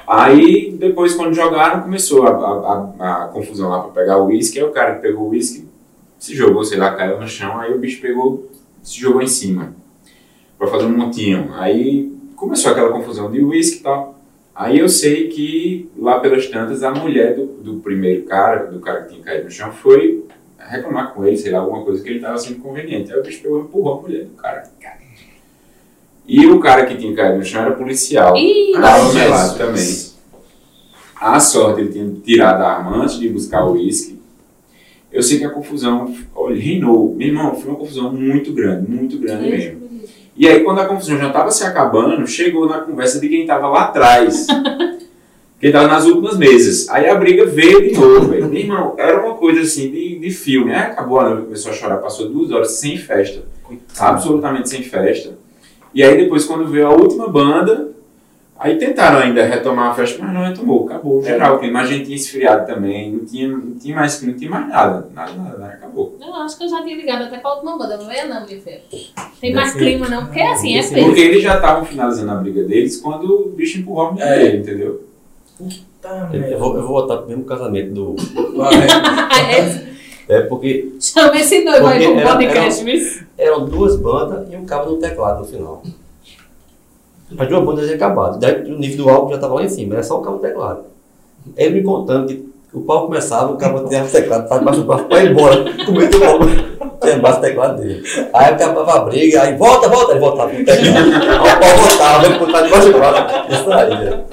[0.06, 4.58] Aí depois quando jogaram começou a, a, a, a confusão lá para pegar o uísque,
[4.58, 5.68] aí o cara que pegou o uísque
[6.20, 8.50] se jogou, sei lá, caiu no chão, aí o bicho pegou,
[8.82, 9.74] se jogou em cima
[10.58, 11.54] para fazer um montinho.
[11.54, 14.20] Aí começou aquela confusão de uísque e tal.
[14.54, 19.02] Aí eu sei que lá pelas tantas a mulher do, do primeiro cara, do cara
[19.02, 20.22] que tinha caído no chão, foi
[20.58, 23.10] reclamar com ele, sei lá, alguma coisa que ele estava sendo inconveniente.
[23.10, 24.70] Aí o bicho pegou e empurrou a mulher do cara.
[26.26, 28.36] E o cara que tinha caído no chão era policial.
[28.36, 30.10] Ih, Tava melado também.
[31.18, 34.19] A sorte, ele tinha tirado a arma antes de buscar o uísque.
[35.12, 37.14] Eu sei que a confusão olha, reinou.
[37.14, 39.90] Meu irmão, foi uma confusão muito grande, muito grande mesmo.
[40.36, 43.68] E aí, quando a confusão já estava se acabando, chegou na conversa de quem estava
[43.68, 44.46] lá atrás.
[45.60, 46.88] quem estava nas últimas mesas.
[46.88, 48.28] Aí a briga veio de novo.
[48.28, 50.72] Meu irmão, era uma coisa assim de, de filme.
[50.72, 53.42] Aí acabou a noiva, começou a chorar, passou duas horas sem festa.
[53.98, 55.38] Absolutamente sem festa.
[55.92, 57.90] E aí depois, quando veio a última banda,
[58.60, 61.22] aí tentaram ainda retomar a festa, mas não retomou, acabou.
[61.22, 64.50] Geral, o clima, a gente tinha esfriado também, não tinha, não tinha mais não tinha
[64.50, 65.08] mais nada.
[65.12, 66.16] Nada, nada, nada, acabou.
[66.20, 68.60] Eu acho que eu já tinha ligado até pra última banda, não é não, minha
[68.60, 68.80] filha.
[68.90, 69.10] Tem
[69.42, 69.78] Deve mais ser.
[69.78, 71.06] clima não, porque assim, é peso.
[71.06, 74.38] Porque eles já estavam finalizando a briga deles quando o bicho empurrou a mulher É.
[74.44, 75.02] dele, entendeu?
[76.00, 78.16] Tá, Eu, eu vou, eu vou voltar pro mesmo casamento do.
[80.28, 83.00] É, É porque Chama esse noivo aí pro podcast, viu?
[83.36, 85.82] eram duas bandas e um cabo no teclado no final.
[87.38, 88.38] As duas bandas já acabado.
[88.38, 90.42] Daí o nível do álbum já estava lá em cima, era só o cabo no
[90.42, 90.84] teclado.
[91.56, 95.08] Ele me contando que o pau começava, o cabo tirava o teclado, estava debaixo do
[95.08, 96.46] para ir embora, com medo do álbum.
[97.00, 98.02] Tinha embaixo do teclado dele.
[98.32, 100.86] Aí acabava a briga, aí volta, volta, ele voltava pro teclado.
[100.86, 103.52] Aí o pau voltava, ele botava debaixo do braço.
[103.52, 104.24] Isso aí, né?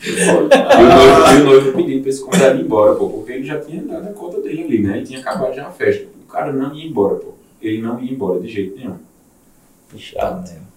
[0.00, 3.44] E o noivo, e o noivo pedindo pra esse convidado ir embora, pô, porque ele
[3.44, 4.98] já tinha dado a conta dele ali, né?
[4.98, 6.06] E tinha acabado já a festa.
[6.26, 7.34] O cara não ia embora, pô.
[7.60, 8.94] Ele não ia embora de jeito nenhum.
[9.96, 10.67] Chato.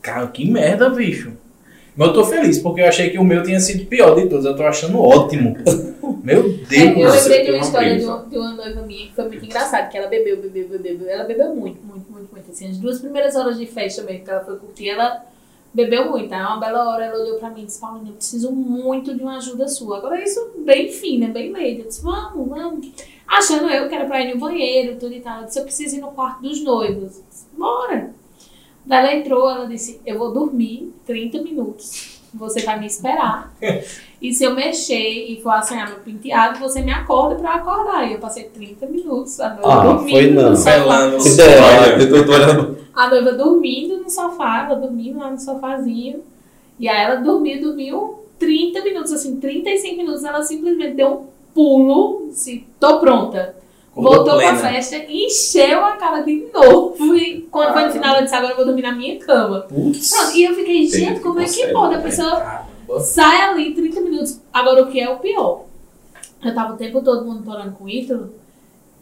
[0.00, 1.32] Cara, que merda, bicho.
[1.96, 4.44] Mas eu tô feliz, porque eu achei que o meu tinha sido pior de todos.
[4.44, 5.56] Eu tô achando ótimo.
[6.22, 6.72] Meu Deus.
[6.72, 9.44] É, eu lembrei de uma história de uma, de uma noiva minha que foi muito
[9.44, 11.08] engraçada, que ela bebeu, bebeu, bebeu, bebeu.
[11.08, 12.50] Ela bebeu muito, muito, muito, muito.
[12.50, 15.24] Assim, as duas primeiras horas de festa mesmo que ela foi curtir, ela
[15.72, 16.32] bebeu muito.
[16.32, 19.22] Aí uma bela hora ela olhou pra mim e disse, Paulina, eu preciso muito de
[19.22, 19.98] uma ajuda sua.
[19.98, 21.80] Agora isso bem fina, bem lady.
[21.80, 22.88] Eu disse, vamos, vamos.
[23.26, 25.40] Achando eu que era pra ir no banheiro, tudo e tal.
[25.40, 27.16] Eu disse, eu preciso ir no quarto dos noivos.
[27.16, 28.19] Eu disse, Bora.
[28.84, 32.18] Daí ela entrou, ela disse, eu vou dormir 30 minutos.
[32.32, 33.52] Você vai me esperar.
[34.22, 34.94] E se eu mexer
[35.32, 38.06] e for assanhar meu penteado, você me acorda pra eu acordar.
[38.06, 40.50] E eu passei 30 minutos a noiva Ah, dormindo foi não.
[40.50, 41.88] no sofá.
[42.26, 42.78] Tô olhando.
[42.94, 46.20] A noiva dormindo no sofá, ela dormindo lá no sofazinho.
[46.78, 50.22] E aí ela dormiu, dormiu 30 minutos, assim, 35 minutos.
[50.22, 53.56] Ela simplesmente deu um pulo, disse, tô pronta.
[53.94, 57.16] Voltou pra festa, encheu a cara de novo.
[57.16, 59.62] E quando foi no final, ela disse, agora eu vou dormir na minha cama.
[59.62, 59.98] Pronto,
[60.34, 61.94] e eu fiquei, gente, como é que consegue, pode?
[61.96, 62.62] A pessoa
[63.00, 64.40] sai ali 30 minutos.
[64.52, 65.64] Agora, o que é o pior?
[66.42, 68.32] Eu tava o tempo todo monitorando com o Ítalo.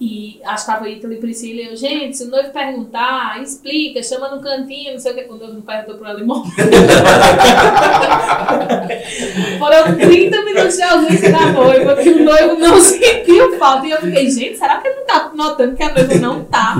[0.00, 1.60] E acho que tava Ítalo e Priscila.
[1.60, 5.24] E eu, gente, se o noivo perguntar, explica, chama no cantinho, não sei o que.
[5.24, 6.52] O noivo não perguntou e morreu.
[9.58, 13.88] Foram 30 minutos de ausência da noiva, que o noivo não sentiu falta.
[13.88, 16.76] E eu fiquei, gente, será que ele não tá notando que a noiva não tá?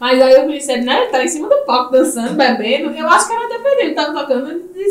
[0.00, 2.90] Mas aí eu disse, né, ele tá em cima do palco dançando, bebendo.
[2.90, 4.90] Eu acho que era até ele, tava tocando e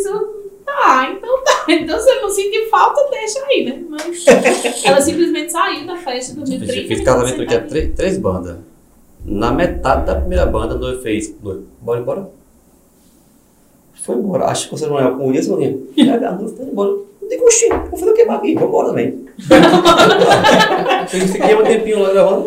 [0.68, 1.66] tá, então tá.
[1.74, 3.84] Então se não sentir falta, deixa aí, né?
[3.90, 4.26] Mas
[4.86, 7.06] ela simplesmente saiu da festa, dormiu 30 Fiz minutos.
[7.06, 7.68] casamento tinha sentada.
[7.70, 8.58] três, três bandas.
[9.26, 11.34] Na metade da primeira banda, o noivo fez.
[11.82, 12.30] Bora embora.
[14.04, 14.46] Foi embora.
[14.46, 15.88] Acho que você não é com isso, maninho.
[15.96, 16.92] Pega a noiva, foi embora.
[17.22, 17.78] Não tem coxinha.
[17.90, 18.54] Vou fazer o que aqui?
[18.54, 19.26] Vamos embora também.
[21.10, 22.44] Fiquei um tempinho lá gravando.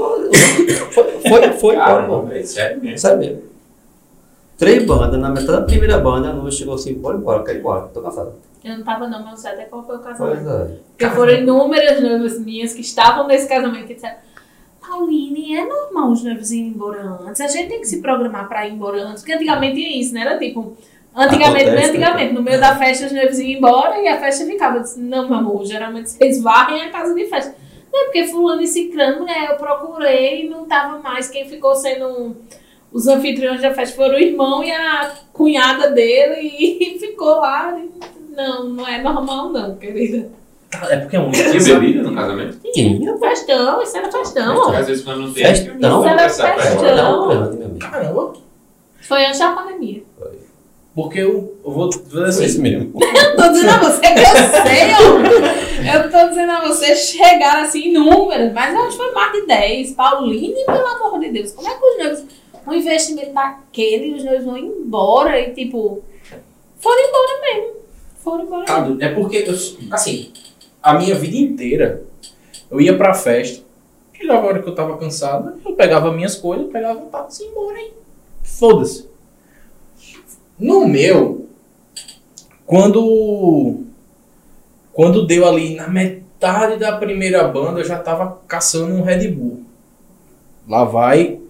[0.93, 2.27] Foi, foi, foi embora, Caramba, pô.
[2.27, 2.99] velho, sério mesmo.
[2.99, 3.43] Sabe mesmo.
[4.61, 7.61] Três bandas, na metade da primeira banda, a noiva chegou assim, bora embora, quero ir
[7.61, 8.35] embora, tô cansada.
[8.63, 10.45] Eu não tava não, mas não sei até qual foi o casamento.
[10.45, 10.77] Pois é.
[10.99, 14.19] Porque foram inúmeras noivas minhas que estavam nesse casamento que disseram
[14.87, 17.41] Pauline, é normal os noivos irem embora antes.
[17.41, 19.23] A gente tem que se programar pra ir embora antes.
[19.23, 20.21] Porque antigamente tinha isso, né?
[20.21, 20.77] Era tipo...
[21.17, 22.07] Antigamente, bem Acontece, né?
[22.07, 24.77] antigamente, no meio da festa os noivos iam embora e a festa ficava.
[24.77, 27.55] Eu disse, não, meu amor, geralmente vocês varrem a casa de festa.
[27.91, 29.49] Não, porque fulano e ciclano, né?
[29.51, 31.29] Eu procurei e não tava mais.
[31.31, 32.37] Quem ficou sendo
[32.93, 37.79] os anfitriões da festa foram o irmão e a cunhada dele e ficou lá.
[38.37, 40.29] Não, não é normal não, querida.
[40.89, 42.59] É porque é um Tinha bebida no casamento?
[42.73, 44.57] Tinha, Festão, isso era festão.
[44.57, 44.73] ó.
[44.73, 45.75] Às vezes quando não tem, Festão?
[45.79, 47.79] não Isso era festão.
[47.81, 48.33] Caramba.
[49.01, 50.03] Foi antes da pandemia.
[50.95, 52.45] Porque eu, eu vou dizer Foi assim.
[52.45, 52.93] isso mesmo.
[53.37, 56.09] Tô dizendo a você que eu sei, ó.
[56.09, 59.93] pra você chegar assim em números, mas eu acho que foi mais de 10.
[59.93, 62.25] Pauline, pelo amor de Deus, como é que os noivos,
[62.71, 66.03] um investimento daquele, os noivos vão embora e tipo,
[66.79, 67.75] foram embora mesmo.
[68.17, 69.03] Foram embora mesmo.
[69.03, 69.55] É porque, eu,
[69.93, 70.33] assim,
[70.83, 72.05] a minha vida inteira,
[72.71, 73.65] eu ia pra festa,
[74.21, 77.47] e na hora que eu tava cansado, eu pegava minhas coisas, pegava um táxi e
[77.47, 77.93] ia embora, hein?
[78.43, 79.09] Foda-se.
[80.59, 81.47] No meu,
[82.67, 83.81] quando,
[84.93, 89.65] quando deu ali na metade da primeira banda, eu já tava caçando um Red Bull.
[90.69, 91.41] Lá vai.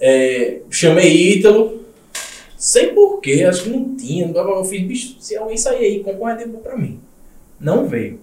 [0.00, 1.78] É, chamei Ítalo,
[2.58, 4.26] Sei porquê, acho que não tinha.
[4.26, 6.98] Eu fiz, bicho, se alguém sair aí, compra um Red Bull pra mim.
[7.60, 8.18] Não veio.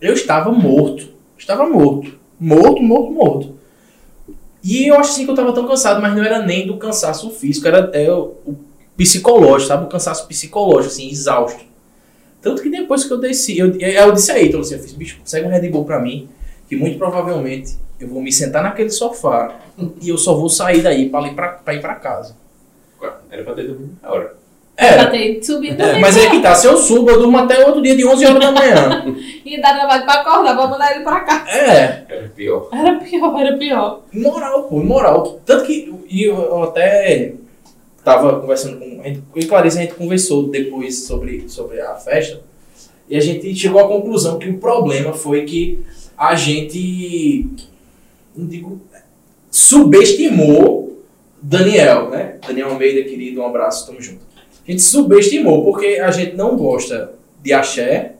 [0.00, 1.10] Eu estava morto.
[1.38, 2.18] Estava morto.
[2.38, 3.54] Morto, morto, morto.
[4.62, 7.30] E eu acho assim que eu estava tão cansado, mas não era nem do cansaço
[7.30, 8.34] físico, era até o,
[8.96, 9.84] psicológico, sabe?
[9.84, 11.64] O cansaço psicológico, assim, exausto.
[12.42, 15.20] Tanto que depois que eu desci, eu, eu disse aí, então assim, eu fiz, bicho,
[15.20, 16.28] consegue um Red Bull pra mim,
[16.68, 19.56] que muito provavelmente eu vou me sentar naquele sofá
[20.00, 22.36] e eu só vou sair daí pra ir pra, pra ir pra casa.
[23.30, 24.34] Era pra ter dormido na hora.
[24.76, 27.64] É, Pra ter subido É, mas é que tá, se eu subo, eu durmo até
[27.64, 29.04] outro dia de 11 horas da manhã.
[29.46, 31.44] E dá trabalho pra acordar, pra mandar ele pra cá.
[31.48, 32.68] É, Era pior.
[32.72, 34.00] Era pior, era pior.
[34.12, 35.38] imoral, pô, imoral.
[35.46, 37.34] Tanto que e eu, eu até
[38.02, 39.00] tava conversando com.
[39.00, 42.40] a gente- Eu e Clarice, a gente conversou depois sobre, sobre a festa.
[43.08, 45.84] E a gente chegou à conclusão que o problema foi que
[46.18, 47.46] a gente.
[48.36, 48.80] Não digo.
[49.50, 51.02] Subestimou
[51.40, 52.38] Daniel, né?
[52.46, 54.20] Daniel Almeida, querido, um abraço, tamo junto.
[54.66, 58.14] A gente subestimou, porque a gente não gosta de axé.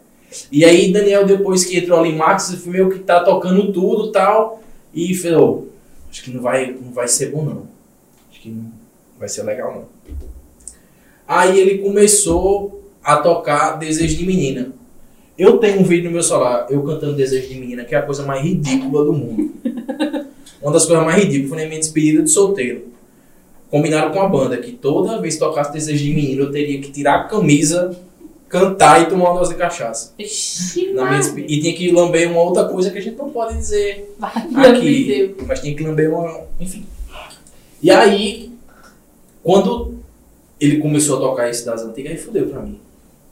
[0.52, 4.62] E aí, Daniel, depois que entrou ali, Max, meio que tá tocando tudo tal.
[4.92, 5.68] E falou:
[6.10, 7.66] Acho que não vai, não vai ser bom, não.
[8.30, 8.70] Acho que não
[9.18, 10.14] vai ser legal, não.
[11.26, 14.72] Aí ele começou a tocar Desejo de Menina.
[15.36, 18.02] Eu tenho um vídeo no meu celular, eu cantando Desejo de Menina, que é a
[18.02, 19.52] coisa mais ridícula do mundo.
[20.62, 22.84] Uma das coisas mais ridículas foi na minha despedida de solteiro.
[23.70, 26.90] Combinaram com a banda que toda vez que tocasse Desejo de Menina, eu teria que
[26.92, 27.98] tirar a camisa,
[28.48, 30.14] cantar e tomar uma dose de cachaça.
[30.94, 33.56] Na minha despe- e tinha que lamber uma outra coisa que a gente não pode
[33.56, 34.78] dizer Maria.
[34.78, 35.34] aqui.
[35.46, 36.42] Mas tinha que lamber uma.
[36.60, 36.86] Enfim.
[37.82, 38.52] E aí,
[39.42, 39.94] quando
[40.60, 42.78] ele começou a tocar esse das antigas, aí fudeu pra mim.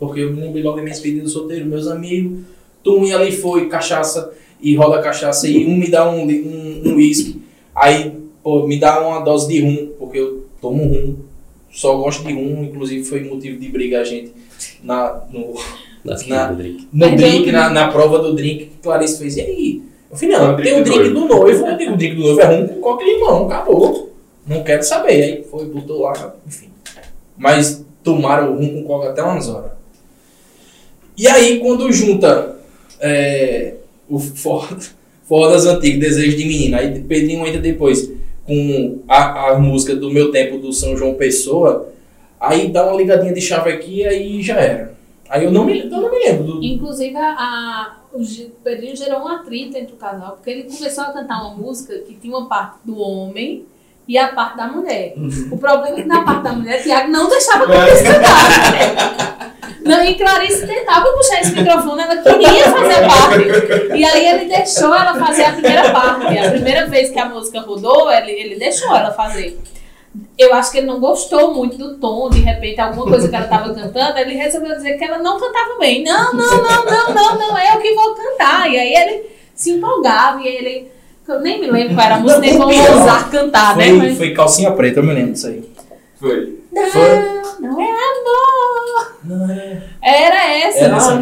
[0.03, 2.41] Porque eu me lembrei logo da minha despedida solteiro, meus amigos,
[2.83, 6.89] tum, e ali foi cachaça e roda cachaça, e um me dá um li- um
[6.91, 7.41] um uísque,
[7.73, 11.15] aí pô, me dá uma dose de rum, porque eu tomo rum,
[11.71, 14.33] só gosto de rum, inclusive foi motivo de briga a gente
[14.83, 15.55] na, no,
[16.05, 16.89] Das Na- do drink.
[16.93, 19.37] no drink, na, na prova do drink que Clarice fez.
[19.37, 19.83] E aí?
[20.11, 22.47] Eu falei, não, tem o drink do noivo, eu digo, o drink do noivo é
[22.61, 24.13] rum com coca e limão, acabou.
[24.45, 25.23] Não quero saber.
[25.23, 26.71] Aí foi, botou lá, enfim.
[27.39, 29.71] Mas tomaram o rum com coca até umas horas.
[31.17, 32.57] E aí, quando junta
[33.01, 33.75] é,
[34.09, 34.83] o Ford,
[35.25, 38.11] Ford das Desejo de Menina, aí Pedrinho entra depois
[38.47, 41.93] com a, a música do meu tempo do São João Pessoa,
[42.41, 44.95] aí dá uma ligadinha de chave aqui e aí já era.
[45.29, 48.21] Aí eu não me, eu não me lembro do, Inclusive, a, o
[48.63, 52.15] Pedrinho gerou um atrito entre o casal, porque ele começou a cantar uma música que
[52.15, 53.65] tinha uma parte do homem
[54.13, 55.15] e a parte da mulher.
[55.51, 59.83] O problema é que na parte da mulher, Tiago não deixava que eles cantassem.
[59.87, 63.97] Não, e Clarice tentava puxar esse microfone, ela queria fazer parte.
[63.97, 66.39] E aí ele deixou ela fazer a primeira parte.
[66.39, 69.59] A primeira vez que a música rodou, ele, ele deixou ela fazer.
[70.37, 73.47] Eu acho que ele não gostou muito do tom, de repente, alguma coisa que ela
[73.47, 76.05] estava cantando, ele resolveu dizer que ela não cantava bem.
[76.05, 78.71] Não, não, não, não, não, não é eu que vou cantar.
[78.71, 80.93] E aí ele se empolgava e ele.
[81.33, 83.89] Eu nem me lembro qual era a música, nem vou pior ousar cantar, né?
[83.89, 85.73] foi, Mas- foi calcinha preta, eu me lembro disso aí.
[86.19, 86.59] Foi.
[86.73, 87.19] Não, Foi.
[87.61, 89.13] não é amor.
[89.25, 89.83] Não é.
[90.01, 90.85] Era essa.
[90.85, 91.15] Era essa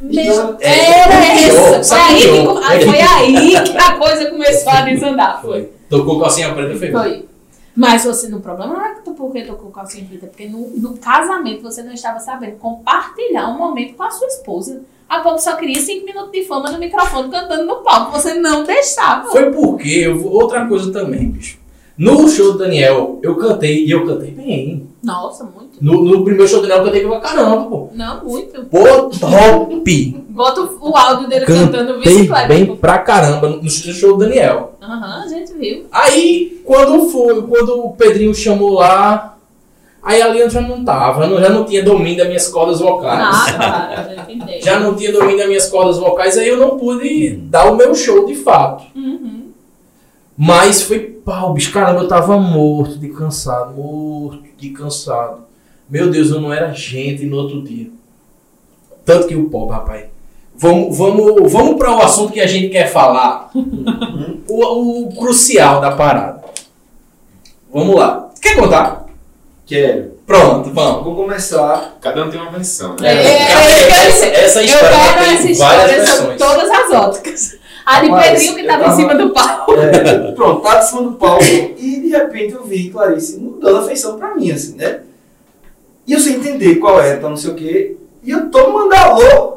[0.00, 2.66] Meu- É, Era sacaneou, essa.
[2.66, 5.40] Foi aí, foi aí que a coisa começou a desandar.
[5.42, 5.70] Foi.
[5.88, 6.90] Tocou calcinha preta, foi.
[6.92, 7.24] Foi.
[7.74, 11.82] Mas você, no problema não é porque tocou calcinha preta, porque no, no casamento você
[11.82, 14.82] não estava sabendo compartilhar um momento com a sua esposa.
[15.08, 18.12] A pouco só queria cinco minutos de fama no microfone cantando no palco.
[18.12, 19.28] Você não deixava.
[19.30, 21.58] Foi porque, eu outra coisa também, bicho.
[21.96, 24.86] No show do Daniel, eu cantei, e eu cantei bem.
[25.02, 25.78] Nossa, muito.
[25.80, 27.88] No, no primeiro show do Daniel, eu cantei pra caramba, pô.
[27.94, 28.64] Não, muito.
[28.64, 30.24] Pô, top!
[30.28, 32.48] Bota o, áudio dele cantando Cantei bicicleta.
[32.48, 34.74] bem pra caramba no, no show do Daniel.
[34.82, 35.86] Aham, a gente viu.
[35.90, 39.35] Aí, quando foi, quando o Pedrinho chamou lá,
[40.06, 43.18] aí a Leandra já não tava, eu já não tinha domínio das minhas cordas vocais.
[43.18, 44.64] Nada, cara, a gente entende.
[44.64, 47.92] Já não tinha domínio das minhas cordas vocais, aí eu não pude dar o meu
[47.94, 48.84] show de fato.
[48.94, 49.50] Uhum.
[50.38, 55.44] Mas foi pau, bicho, caramba, eu tava morto de cansado, morto de cansado.
[55.90, 57.90] Meu Deus, eu não era gente no outro dia.
[59.04, 60.04] Tanto que o pobre, rapaz,
[60.58, 63.50] Vamos, vamos, vamos para o assunto que a gente quer falar.
[64.48, 66.42] o, o crucial da parada.
[67.70, 68.30] Vamos lá.
[68.40, 69.05] Quer contar?
[69.66, 70.12] Quero.
[70.26, 71.04] Pronto, vamos.
[71.04, 71.96] Vou começar.
[72.00, 73.24] Cada um tem uma versão, É, né?
[73.24, 73.42] é,
[74.06, 76.38] essa, essa eu história quero tem essa várias história sobre versões.
[76.38, 77.56] todas as óticas.
[77.84, 79.66] A de Pedrinho que eu tava em cima do pau.
[79.76, 83.82] É, pronto, tá de cima do palco e de repente eu vi Clarice mudando a
[83.86, 85.00] feição pra mim, assim, né?
[86.06, 87.96] E eu sem entender qual é, tá não sei o quê.
[88.24, 89.56] E eu tô mandando alô.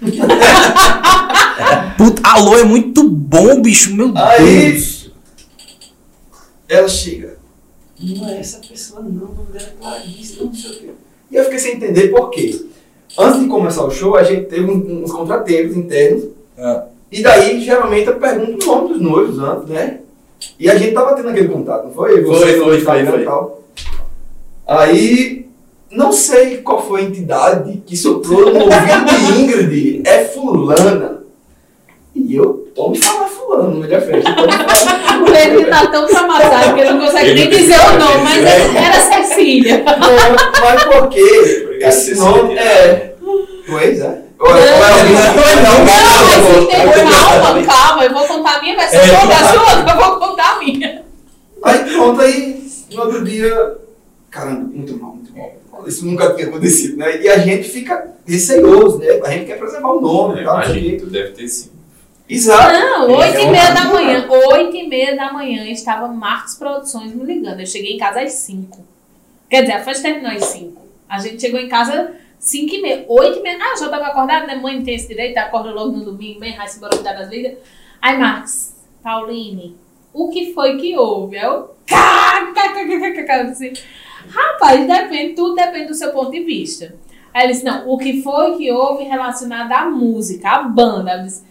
[1.96, 5.10] Puta, alô é muito bom, bicho, meu Aí- Deus.
[6.68, 7.35] Ela chega.
[7.98, 10.90] Não é essa pessoa não, o nome dela é Clarice, não sei o quê.
[11.30, 12.66] E eu fiquei sem entender por quê.
[13.18, 16.24] Antes de começar o show, a gente teve uns contratempos internos.
[16.58, 16.86] Ah.
[17.10, 20.00] E daí, geralmente, eu pergunto o nome dos noivos antes, né?
[20.58, 22.22] E a gente tava tendo aquele contato, não foi?
[22.24, 23.62] Foi, no foi, Instagram foi, e tal.
[24.66, 25.48] Aí,
[25.90, 30.02] não sei qual foi a entidade que soprou no ouvido de Ingrid.
[30.06, 31.22] É fulana.
[32.14, 36.74] E eu, tô me falando fulano no meio da falando O Pedrinho tá tão traumatizado
[36.74, 39.78] que ele não consegue nem Ele- dizer o nome, mas era Cecília.
[39.84, 41.78] Não, mas por quê?
[41.80, 42.20] Esse Cecília.
[42.30, 43.14] nome é.
[43.68, 44.04] Pois é.
[44.04, 48.56] É- é Não, alguém- não, Não, mas não, tem- não, calma, calma, eu vou contar
[48.56, 49.08] a minha versão, É.
[49.08, 51.02] conta a sua, eu vou contar a minha.
[51.62, 53.76] Aí pronto, aí no outro dia.
[54.30, 55.52] Caramba, muito mal, muito mal.
[55.86, 57.20] Isso nunca tinha acontecido, né?
[57.22, 59.20] E a gente fica receioso, né?
[59.24, 60.54] A gente quer preservar o nome e tal.
[60.62, 61.70] Imagina, tu deve ter sim.
[62.28, 62.72] Exato.
[62.72, 66.08] Não, É, oito é e uma meia da manhã, oito e meia da manhã, estava
[66.08, 67.60] Marcos Produções me ligando.
[67.60, 68.84] Eu cheguei em casa às cinco.
[69.48, 70.82] Quer dizer, a festa terminou às cinco.
[71.08, 73.58] A gente chegou em casa cinco e meia, oito e meia.
[73.60, 74.56] Ah, já estava acordada, né?
[74.56, 77.58] Mãe tem esse direito, acorda logo no domingo, bem, se embora cuidar das vidas.
[78.02, 79.76] Aí, Marcos, Pauline,
[80.12, 81.36] o que foi que houve?
[81.36, 81.76] Eu,
[83.38, 83.72] eu disse,
[84.28, 86.94] rapaz, depende, tudo depende do seu ponto de vista.
[87.32, 91.16] Aí ele disse, não, o que foi que houve relacionado à música, à banda?
[91.16, 91.44] Eu disse,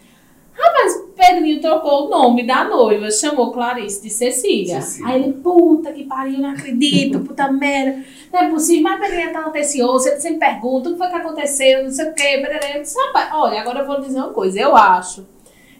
[0.57, 4.81] Rapaz, Pedrinho trocou o nome da noiva, chamou Clarice de Cecília.
[4.81, 5.11] Cecília.
[5.11, 8.03] Aí ele, puta que pariu, não acredito, puta merda.
[8.31, 11.15] Não é possível, mas Pedrinho é tão atencioso, ele sempre pergunta o que foi que
[11.15, 12.39] aconteceu, não sei o quê.
[12.41, 12.77] Pererê.
[12.77, 15.25] Eu disse, rapaz, olha, agora eu vou dizer uma coisa, eu acho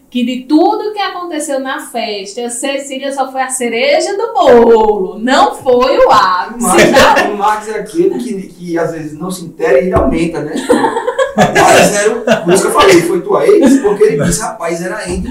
[0.08, 5.18] que de tudo que aconteceu na festa, a Cecília só foi a cereja do bolo,
[5.18, 6.92] não foi o ápice.
[6.92, 7.20] Tá?
[7.22, 10.40] é, o Max é aquele que, que às vezes não se intera e ele aumenta,
[10.40, 10.54] né?
[11.36, 14.82] Mas era, o- por isso que eu falei, foi tua ex, porque ele disse, rapaz,
[14.82, 15.28] era ele.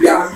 [0.00, 0.32] viado.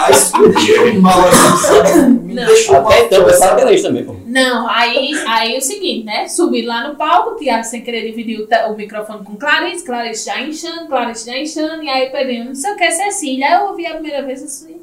[0.00, 2.10] Aí isso me deixou mal, assim?
[2.10, 2.44] Me Não.
[2.46, 2.86] deixou mal.
[2.92, 3.56] Até então eu pensava sabe?
[3.56, 4.16] que era isso também, pô.
[4.26, 6.28] Não, aí, aí é o seguinte, né?
[6.28, 10.26] Subi lá no palco, o Tiago sem querer dividir o, o microfone com Clarice, Clarice
[10.26, 13.46] já inchando, Clarice já inchando, e aí Pedrinho, não sei o que, Cecília.
[13.46, 14.80] Aí eu ouvi a primeira vez assim.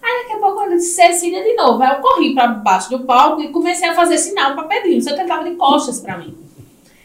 [0.00, 1.82] Aí daqui a pouco eu disse Cecília de novo.
[1.82, 5.14] Aí eu corri pra baixo do palco e comecei a fazer sinal pra Pedrinho, só
[5.14, 6.36] que ele tava de costas pra mim.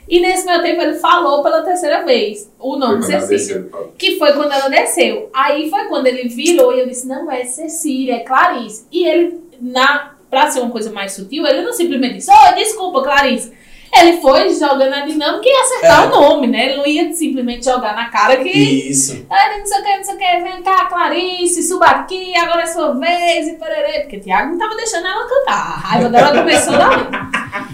[0.07, 3.59] E nesse meu tempo ele falou pela terceira vez o nome Foi Cecília.
[3.61, 3.93] desceu.
[3.97, 5.29] Que foi quando ela desceu.
[5.33, 8.85] Aí foi quando ele virou e eu disse, não é Cecília, é Clarice.
[8.91, 13.01] E ele, na, pra ser uma coisa mais sutil, ele não simplesmente disse, oh, desculpa,
[13.03, 13.53] Clarice.
[13.95, 16.07] Ele foi jogando a dinâmica e ia acertar É.
[16.07, 16.65] o nome, né?
[16.65, 18.49] Ele não ia simplesmente jogar na cara que.
[18.49, 19.25] Isso.
[19.29, 22.63] Ah, não sei o que, não sei o que, vem cá, Clarice, suba aqui, agora
[22.63, 23.99] é sua vez, e pererê.
[24.01, 25.53] Porque Tiago não tava deixando ela cantar.
[25.53, 27.03] A raiva dela começou dali.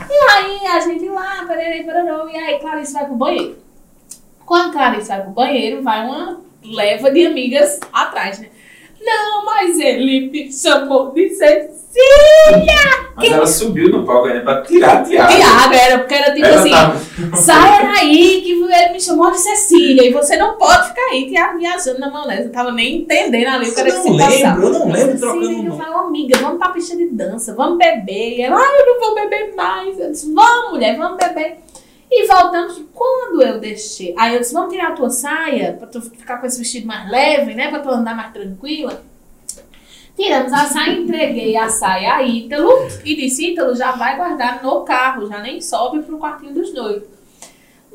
[0.09, 3.57] E aí a gente lá, pererê, pererô, e aí Clarice vai pro banheiro.
[4.45, 8.49] Quando Clarice vai pro banheiro, vai uma leva de amigas atrás, né?
[9.01, 11.30] Não, mas ele me chamou de
[11.89, 13.09] Cecília!
[13.15, 15.27] Mas ela subiu no palco ainda pra tirar a tiara.
[15.35, 16.69] Tiago, era porque era tipo Ela assim.
[16.71, 21.27] tava- Saia daí que ele me chamou de Cecília e você não pode ficar aí
[21.27, 22.43] Tiago, viajando na maionese.
[22.43, 24.59] Eu tava nem entendendo ali o que Eu era que se passava.
[24.59, 25.83] lembro, eu não lembro trocando Cecília, eu nome.
[25.83, 28.37] falei, amiga, vamos pra pista de dança, vamos beber.
[28.37, 29.99] E ela, ah, eu não vou beber mais.
[29.99, 31.57] Eu disse, vamos, mulher, vamos beber.
[32.11, 34.15] E voltamos, quando eu deixei.
[34.17, 37.09] Aí eu disse, vamos tirar a tua saia, pra tu ficar com esse vestido mais
[37.11, 37.69] leve, né?
[37.69, 39.03] Pra tu andar mais tranquila.
[40.20, 42.70] Tiramos a saia, entreguei a saia a Ítalo
[43.05, 47.07] e disse, Ítalo, já vai guardar no carro, já nem sobe pro quartinho dos noivos.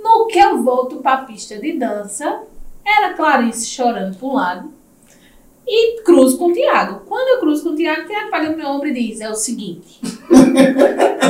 [0.03, 2.41] No que eu volto pra pista de dança,
[2.83, 4.73] era Clarice chorando um lado
[5.69, 7.03] e cruzo com o Tiago.
[7.07, 9.29] Quando eu cruzo com o Tiago, o Tiago pega no meu ombro e diz, é
[9.29, 10.01] o seguinte,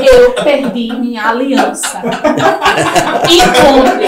[0.09, 2.03] eu perdi minha aliança.
[3.29, 4.07] Encontre.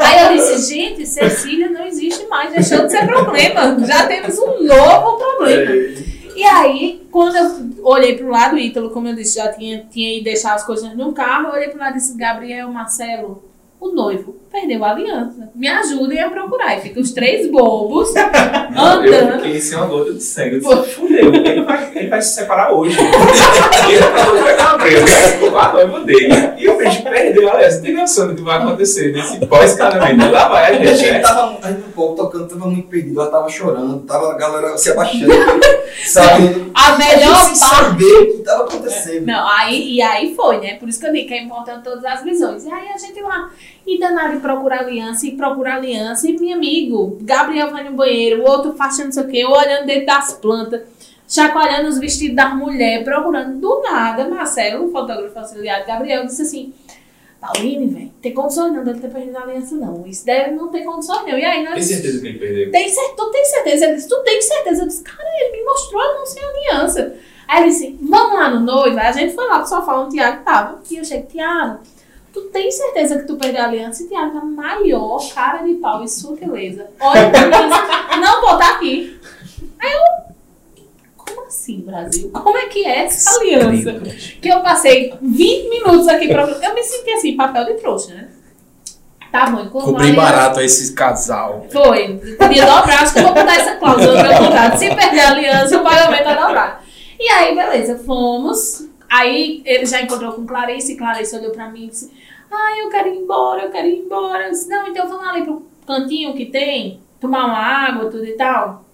[0.00, 3.78] Aí eu disse, gente, Cecília não existe mais, deixou de ser problema.
[3.86, 6.07] Já temos um novo problema.
[6.38, 10.18] E aí, quando eu olhei pro lado, o Ítalo, como eu disse, já tinha, tinha
[10.18, 13.42] ido deixar as coisas no carro, eu olhei pro lado e disse, Gabriel, Marcelo,
[13.80, 15.50] o noivo perdeu a aliança.
[15.54, 16.76] me ajudem a procurar.
[16.78, 18.12] E fica os três bobos
[18.74, 19.42] Não, eu andando.
[19.42, 20.56] fiquei sem uma gota de sangue.
[20.56, 22.98] Eu disse, fudeu, ele vai, ele vai se separar hoje.
[22.98, 26.34] ele falou que Gabriel, a noiva dele.
[26.56, 30.30] E o bicho perdeu, olha, você tem noção do que vai acontecer nesse pós-casamento.
[30.30, 33.30] Lá vai a A gente tava, a gente no palco tocando, tava muito perdido, ela
[33.30, 35.32] tava chorando, tava a galera se abaixando,
[36.06, 36.70] sabe?
[36.74, 37.58] A melhor parte.
[37.58, 39.26] saber o que tava acontecendo.
[39.26, 40.74] Não, aí, e aí foi, né?
[40.74, 42.64] Por isso que eu digo que é importante todas as visões.
[42.64, 43.50] E aí a gente lá,
[43.88, 48.46] e danado procurar aliança, e procurar aliança, e meu amigo, Gabriel vai no banheiro, o
[48.46, 50.82] outro faz não sei o quê, olhando dentro das plantas,
[51.26, 53.58] chacoalhando os vestidos das mulheres, procurando.
[53.58, 56.74] Do nada, Marcelo, o fotógrafo auxiliar de Gabriel, disse assim,
[57.40, 60.04] Pauline, velho, tem condições não dele ter perdido a aliança, não.
[60.06, 61.38] Isso deve não ter condições, não.
[61.38, 62.70] E aí nós Tem certeza que ele perdeu?
[62.70, 63.84] tem certeza, tu tem certeza?
[63.86, 64.82] Ele disse, tu tem certeza?
[64.82, 67.14] Eu disse, cara, ele me mostrou a não sem aliança.
[67.46, 68.98] Aí ele disse, vamos lá no noivo?
[68.98, 70.82] Aí a gente foi lá pro sofá onde o Tiago tava.
[70.90, 71.78] E eu cheguei, Tiago,
[72.42, 74.02] tu tem certeza que tu perdeu a aliança?
[74.02, 76.86] E Tiago, a maior cara de pau e sutileza.
[77.00, 79.18] Olha pra mim não, tá aqui.
[79.80, 80.00] Aí eu,
[81.16, 82.30] como assim, Brasil?
[82.32, 83.92] Como é que é essa aliança?
[84.40, 86.42] Que eu passei 20 minutos aqui pra...
[86.42, 88.28] Eu me senti assim, papel de trouxa, né?
[89.30, 91.66] Tá bom, a Cobri aliança- barato esse casal.
[91.70, 92.16] foi.
[92.38, 94.78] Podia dobrar, acho que eu vou botar essa cláusula no meu contrato.
[94.78, 96.82] Se perder a aliança, o pagamento é dobrado.
[97.20, 98.86] E aí, beleza, fomos.
[99.10, 102.10] Aí ele já encontrou com Clarice, e Clarice olhou pra mim e disse:
[102.50, 104.50] Ai, eu quero ir embora, eu quero ir embora.
[104.50, 108.84] Disse, Não, então vamos ali pro cantinho que tem, tomar uma água, tudo e tal.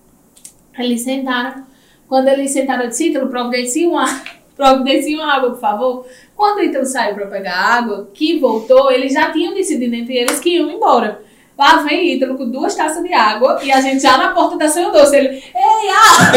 [0.79, 1.65] Eles sentaram.
[2.09, 4.05] Quando eles sentaram, eu disse: Ítalo, providencia uma,
[4.57, 6.07] providencia uma água, por favor.
[6.37, 10.41] Quando o Ítalo saiu pra pegar água, que voltou, eles já tinham decidido entre eles
[10.41, 11.23] que iam embora.
[11.57, 14.69] Lá vem Ítalo com duas taças de água e a gente já na porta da
[14.69, 15.17] Sonho Doce.
[15.17, 16.33] Ele, ei, água!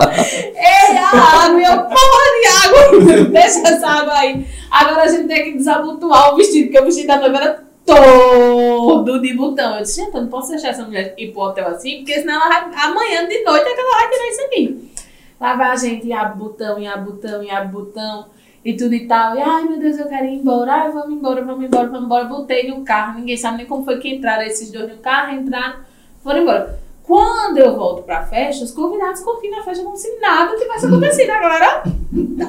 [0.56, 1.60] ei, a água!
[1.60, 3.24] E eu, porra de água!
[3.30, 4.46] Deixa essa água aí.
[4.70, 9.20] Agora a gente tem que desabotoar o vestido, porque o vestido da noiva era todo
[9.20, 9.76] de botão.
[9.76, 12.34] Eu disse, gente, eu não posso deixar essa mulher ir pro hotel assim, porque senão
[12.34, 14.90] ela vai, amanhã de noite é que ela vai tirar isso aqui.
[15.38, 18.26] Lá vai a gente, e abre botão, e abre botão, e abre botão
[18.64, 19.36] e tudo e tal.
[19.36, 20.72] E ai meu Deus, eu quero ir embora.
[20.72, 22.24] Ai, vamos embora, vamos embora, vamos embora.
[22.24, 25.80] Botei no carro, ninguém sabe nem como foi que entraram esses dois no carro, entraram,
[26.22, 26.78] foram embora.
[27.02, 31.30] Quando eu volto pra festa, os convidados curtindo a festa como se nada tivesse acontecido.
[31.30, 31.82] A galera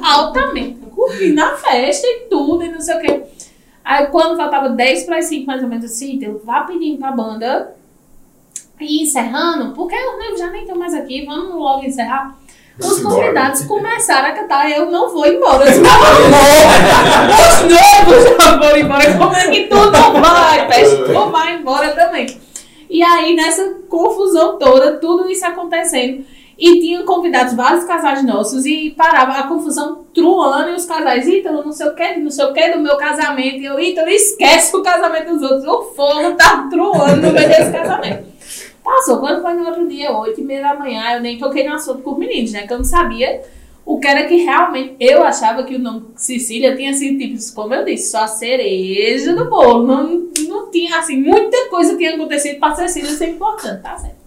[0.03, 3.23] altamente curtindo a festa e tudo, e não sei o quê.
[3.83, 7.75] Aí quando faltava 10 para 5, mais ou menos assim, eu vá pedindo pra banda
[8.79, 12.37] ir encerrando, porque os noivos já nem estão mais aqui, vamos logo encerrar.
[12.79, 15.65] Os convidados começaram a cantar, eu não vou embora.
[15.65, 16.09] Eu disse, "Meu amor,
[17.39, 20.67] os noivos já foram embora, como é que tu não vai?
[20.67, 22.39] Peste, tu vai embora também.
[22.89, 26.25] E aí, nessa confusão toda, tudo isso acontecendo.
[26.57, 31.63] E tinha convidados vários casais nossos e parava a confusão truando e os casais, Ítalo,
[31.63, 33.57] não sei o que, não sei o que do meu casamento.
[33.57, 35.65] E eu, Ítalo, esquece o casamento dos outros.
[35.65, 38.30] O fogo tá truando no meio desse casamento.
[38.91, 41.73] Passou, quando foi no outro dia, 8 e meia da manhã, eu nem toquei no
[41.73, 42.67] assunto com os meninos, né?
[42.67, 43.41] Que eu não sabia
[43.85, 44.97] o que era que realmente.
[44.99, 49.33] Eu achava que o nome Cecília tinha sido, tipo, como eu disse, só a cereja
[49.33, 49.87] do bolo.
[49.87, 54.17] Não, não tinha, assim, muita coisa tinha acontecido pra Cecília ser importante, tá certo?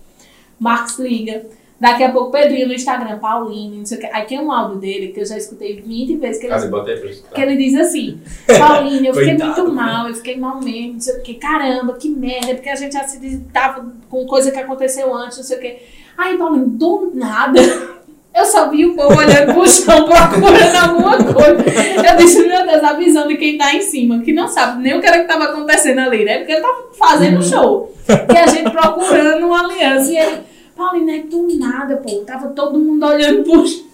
[0.59, 1.45] Marcos liga.
[1.79, 4.07] Daqui a pouco Pedrinho no Instagram, Paulinho, não sei o que.
[4.07, 6.69] Aí tem um áudio dele que eu já escutei 20 vezes que ele?
[6.69, 7.35] Bota aí pra escutar.
[7.35, 8.21] que ele diz assim,
[8.59, 11.95] Paulinho, eu fiquei Coitado, muito mal, eu fiquei mal mesmo, não sei o que, caramba,
[11.95, 15.59] que merda, porque a gente já se tava com coisa que aconteceu antes, não sei
[15.59, 15.77] o que.
[16.17, 17.61] Aí, Paulinho, do nada,
[18.35, 21.65] eu só vi o povo olhando pro chão procurando alguma coisa.
[22.09, 24.97] Eu disse, meu Deus, a visão de quem tá em cima, que não sabe nem
[24.97, 26.39] o que era que tava acontecendo ali, né?
[26.39, 27.93] Porque ele tava fazendo show.
[28.33, 30.13] E a gente procurando uma aliança.
[30.13, 32.11] E ele, Paulinho, não é do nada, pô.
[32.25, 33.85] Tava todo mundo olhando pro chão.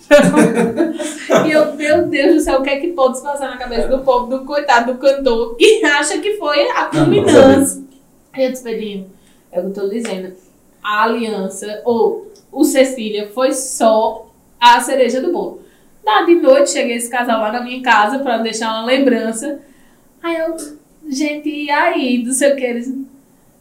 [1.46, 3.88] E eu, meu Deus do céu, o que é que pode se passar na cabeça
[3.88, 7.82] do povo, do coitado do cantor, que acha que foi a culminância.
[8.32, 9.10] Aí eu disse, Pedrinho,
[9.52, 10.32] é o que eu tô dizendo.
[10.82, 14.26] A aliança, ou o Cecília, foi só
[14.58, 15.62] a cereja do bolo.
[16.04, 19.60] Lá de noite, cheguei esse casal lá na minha casa pra deixar uma lembrança.
[20.22, 20.56] Aí eu,
[21.08, 22.22] gente, e aí?
[22.24, 22.64] Não sei o que.
[22.64, 22.92] Eles,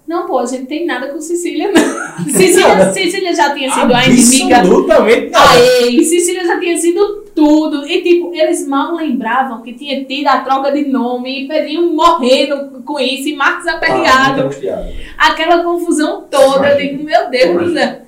[0.10, 2.26] não, pô, a gente tem nada com Cecília, não.
[2.34, 5.40] Cecília, Cecília já tinha sido a inimiga Absolutamente não.
[5.40, 7.86] Aí, Cecília já tinha sido tudo.
[7.88, 12.82] E, tipo, eles mal lembravam que tinha tido a troca de nome e Pedrinho morrendo
[12.84, 14.42] com isso e Marcos Ah, aperreado.
[14.42, 14.90] angustiado.
[15.16, 16.72] Aquela confusão toda.
[16.72, 18.02] Eu digo, meu Deus do céu.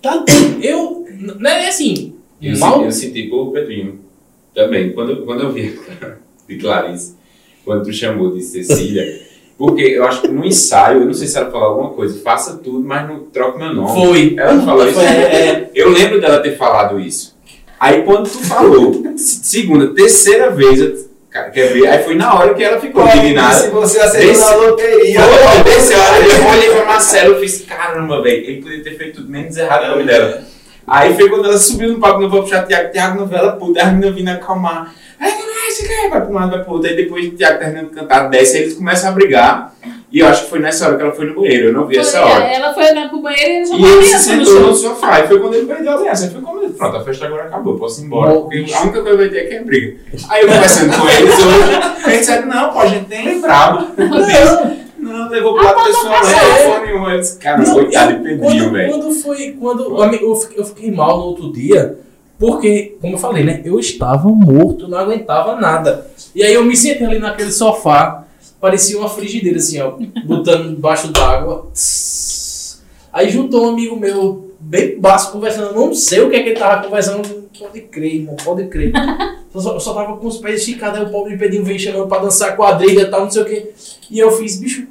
[0.00, 0.24] Tá,
[0.62, 1.06] eu.
[1.38, 2.14] Não é assim.
[2.40, 2.72] Eu, mal.
[2.72, 4.00] senti, eu senti por Pedrinho
[4.54, 4.92] também.
[4.92, 5.78] Quando, eu- quando eu vi
[6.48, 7.16] de Clarice,
[7.66, 9.20] quando tu chamou de Cecília,
[9.58, 12.56] porque eu acho que no ensaio, eu não sei se ela falou alguma coisa, faça
[12.58, 14.06] tudo, mas não troque meu nome.
[14.06, 14.34] Foi.
[14.38, 15.00] Ela falou isso.
[15.00, 17.34] É, Eu lembro dela ter falado isso.
[17.78, 21.88] Aí quando tu falou, se- segunda, terceira vez, eu Cara, Quer ver?
[21.88, 23.68] Aí foi na hora que ela ficou Se indignada.
[23.70, 25.20] você acertou na loteria.
[25.20, 29.16] Foi, desse hora eu olhei pra Marcelo e fiz, caramba, velho, ele podia ter feito
[29.16, 30.44] tudo menos errado no nome dela.
[30.86, 33.86] Aí foi quando ela subiu no palco, não vou puxar Tiago, Tiago novela, puta, a
[33.86, 34.94] menina vindo acalmar.
[35.74, 36.88] É esse cara, vai pra um lado, vai pro outro.
[36.88, 39.74] Aí depois o Tiago terminando de cantar, desce, aí eles começam a brigar.
[40.12, 41.98] E eu acho que foi nessa hora que ela foi no banheiro, eu não vi
[41.98, 42.44] essa Foi, hora.
[42.44, 45.26] Ela foi olhar pro banheiro e ele já E ele se sentou no sofá, e
[45.26, 46.26] foi quando ele perdeu a aliança.
[46.26, 48.32] Aí foi como ele, pronto, a festa agora acabou, posso ir embora.
[48.32, 49.96] Bom, Porque a única coisa que vai ter é que é briga.
[50.28, 53.92] Aí eu conversando com eles hoje, eles disseram, não, pô, a gente nem lembrava.
[54.96, 57.10] Não, levou pro lado pessoal, não levou nenhum.
[57.10, 58.90] Eu disse, cara, coitado Pedrinho, Quando, velho.
[58.90, 59.56] quando foi.
[59.60, 61.98] Quando eu eu fiquei mal no outro dia,
[62.38, 63.62] porque, como eu falei, né?
[63.64, 66.10] Eu estava morto, não aguentava nada.
[66.34, 68.24] E aí eu me sentei ali naquele sofá,
[68.60, 71.70] parecia uma frigideira, assim, ó, botando debaixo d'água.
[73.12, 75.68] Aí juntou um amigo meu, bem baixo, conversando.
[75.68, 77.44] Eu não sei o que é que ele tava conversando.
[77.56, 78.92] Pode crer, irmão, pode crer.
[79.54, 82.18] Eu só, só tava com os pés esticados, aí o pobre Pedrinho veio chamando pra
[82.18, 83.70] dançar quadrilha e tal, não sei o que.
[84.10, 84.88] E eu fiz, bicho,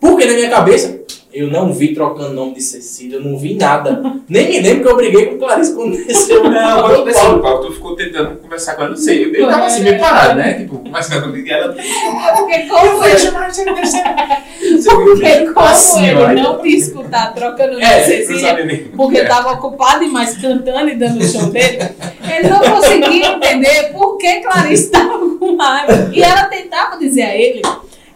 [0.00, 0.93] por que na minha cabeça?
[1.34, 4.00] Eu não vi trocando nome de Cecília, eu não vi nada.
[4.28, 6.44] Nem me lembro que eu briguei com Clarice quando desceu.
[6.44, 9.24] Não, quando desceu no palco, tu ficou tentando conversar com ela, não sei.
[9.24, 10.54] Eu, eu tava assim meio parado, né?
[10.54, 11.74] Tipo, conversando e ela.
[12.36, 13.32] Porque como descer.
[14.84, 18.84] porque como Assim, ele não te escutar trocando É, de Cecília, sabe nem.
[18.88, 19.24] porque É.
[19.24, 21.78] tava ocupado demais cantando e dando o show dele,
[22.32, 26.10] ele não conseguia entender por que Clarice estava com raiva.
[26.12, 27.62] E ela tentava dizer a ele,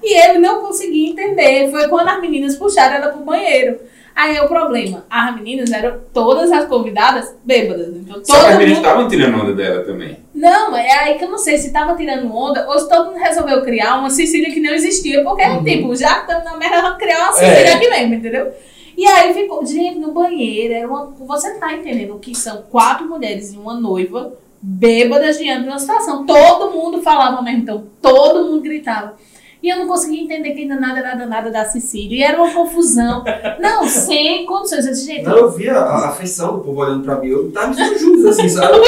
[0.09, 1.71] e ele não conseguia entender.
[1.71, 3.79] Foi quando as meninas puxaram ela pro banheiro.
[4.15, 5.05] Aí é o problema.
[5.09, 7.95] As meninas eram todas as convidadas bêbadas.
[7.95, 8.87] Então Só que todo as meninas mundo.
[8.87, 10.19] estavam tirando onda dela também.
[10.35, 13.19] Não, é aí que eu não sei se tava tirando onda ou se todo mundo
[13.23, 15.23] resolveu criar uma Cecília que não existia.
[15.23, 17.75] Porque, tipo, já que estamos na merda, vamos criar uma Cecília É.
[17.75, 18.53] aqui mesmo, entendeu?
[18.97, 23.53] E aí ficou, gente, no banheiro, era uma, você tá entendendo que são quatro mulheres
[23.53, 26.27] e uma noiva bêbadas diante de uma situação.
[26.27, 29.15] Todo mundo falava mesmo tempo, todo mundo gritava.
[29.63, 32.19] E eu não conseguia entender que ainda nada, nada, nada da Cecília.
[32.19, 33.25] E era uma confusão.
[33.61, 34.87] Não, sem condições.
[34.87, 37.29] Eu disse, gente, Não, eu vi a, afeição do povo olhando pra mim.
[37.29, 38.79] Eu tava juntos, assim, sabe?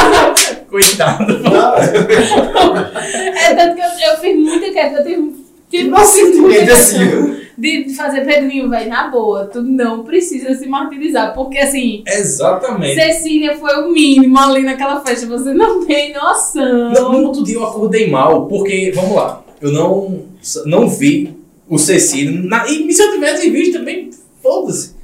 [0.68, 1.38] Coitado.
[1.38, 4.98] Não, é tanto que eu, eu fiz muita questão.
[4.98, 5.34] Eu tive,
[5.70, 6.98] tive Tipo assim, muita gente, assim.
[6.98, 9.46] questão de fazer Pedrinho, velho, na boa.
[9.46, 11.34] Tu não precisa se martirizar.
[11.34, 12.94] Porque, assim, Exatamente.
[12.94, 15.26] Cecília foi o mínimo ali naquela festa.
[15.26, 16.90] Você não tem noção.
[16.90, 20.24] No, no outro dia eu acordei mal, porque, vamos lá, eu não,
[20.66, 21.36] não vi
[21.68, 22.42] o Cecílio.
[22.48, 24.10] Na, e se eu tivesse visto também,
[24.42, 24.94] foda-se.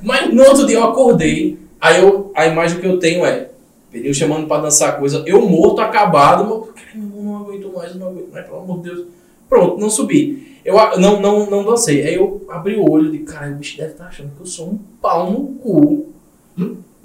[0.00, 3.50] Mas no outro dia eu acordei, aí eu, a imagem que eu tenho é
[3.92, 8.32] Pedrinho chamando pra dançar coisa, eu morto, acabado, meu, eu não aguento mais, não aguento
[8.32, 9.06] mais, pelo amor de Deus.
[9.50, 10.60] Pronto, não subi.
[10.64, 12.02] Eu não, não, não dancei.
[12.02, 14.46] Aí eu abri o olho e disse, cara, o bicho deve estar achando que eu
[14.46, 16.06] sou um pau no cu.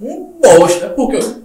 [0.02, 0.90] Um bosta.
[0.90, 1.42] Porque eu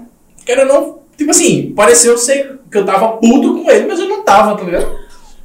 [0.47, 1.01] quero não.
[1.17, 4.63] Tipo assim, pareceu ser que eu tava puto com ele, mas eu não tava, tá
[4.63, 5.02] ligado?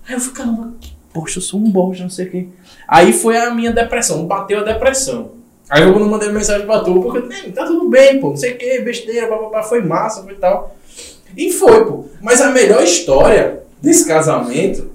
[0.08, 0.74] Aí eu fiquei, caramba,
[1.14, 2.47] poxa, eu sou um bosta, não sei o quê.
[2.88, 5.32] Aí foi a minha depressão, bateu a depressão.
[5.70, 8.53] Aí eu não mandei mensagem pra tu, porque "Nem, tá tudo bem, pô, não sei
[8.53, 10.76] o que, besteira, papapá, foi massa, foi tal.
[11.36, 12.05] E foi, pô.
[12.22, 14.89] Mas a melhor história desse casamento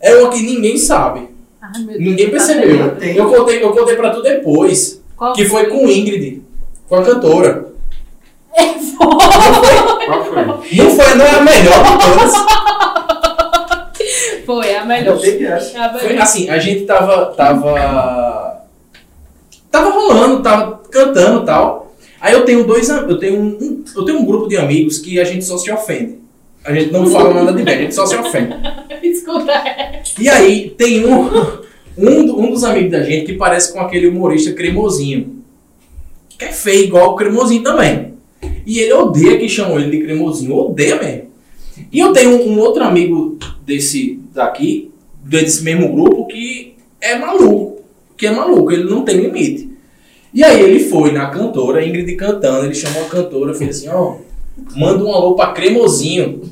[0.00, 1.28] é uma que ninguém sabe.
[1.60, 2.94] Ai, Ninguém tá percebeu.
[2.94, 3.02] vendo?
[3.04, 5.00] Eu contei, eu contei pra tu depois.
[5.16, 6.42] Qual Que foi com Ingrid,
[6.88, 7.66] com a cantora.
[8.96, 10.44] Qual foi?
[10.76, 12.32] Não foi, não é a melhor de todas.
[14.44, 15.18] Foi a Eu melhor.
[15.18, 15.76] sei que acho.
[15.78, 16.22] A Foi melhor.
[16.22, 17.26] assim, a gente tava.
[17.26, 18.64] Tava.
[19.70, 21.94] Tava rolando, tava cantando e tal.
[22.20, 22.88] Aí eu tenho dois.
[22.88, 25.70] Eu tenho um, um- eu tenho um grupo de amigos que a gente só se
[25.70, 26.18] ofende.
[26.64, 28.54] A gente não fala nada de bem, a gente só se ofende.
[29.02, 29.52] Escuta.
[30.18, 31.28] E aí tem um,
[31.98, 35.42] um, um dos amigos da gente que parece com aquele humorista cremosinho.
[36.38, 38.14] Que é feio, igual o cremosinho também.
[38.66, 41.24] E ele odeia que chamam ele de cremosinho, odeia mesmo.
[41.92, 44.90] E eu tenho um outro amigo desse daqui,
[45.22, 47.82] desse mesmo grupo, que é maluco.
[48.16, 49.70] Que é maluco, ele não tem limite.
[50.32, 54.16] E aí ele foi na cantora, Ingrid cantando, ele chamou a cantora, fez assim, ó,
[54.76, 56.42] manda um alô pra cremosinho.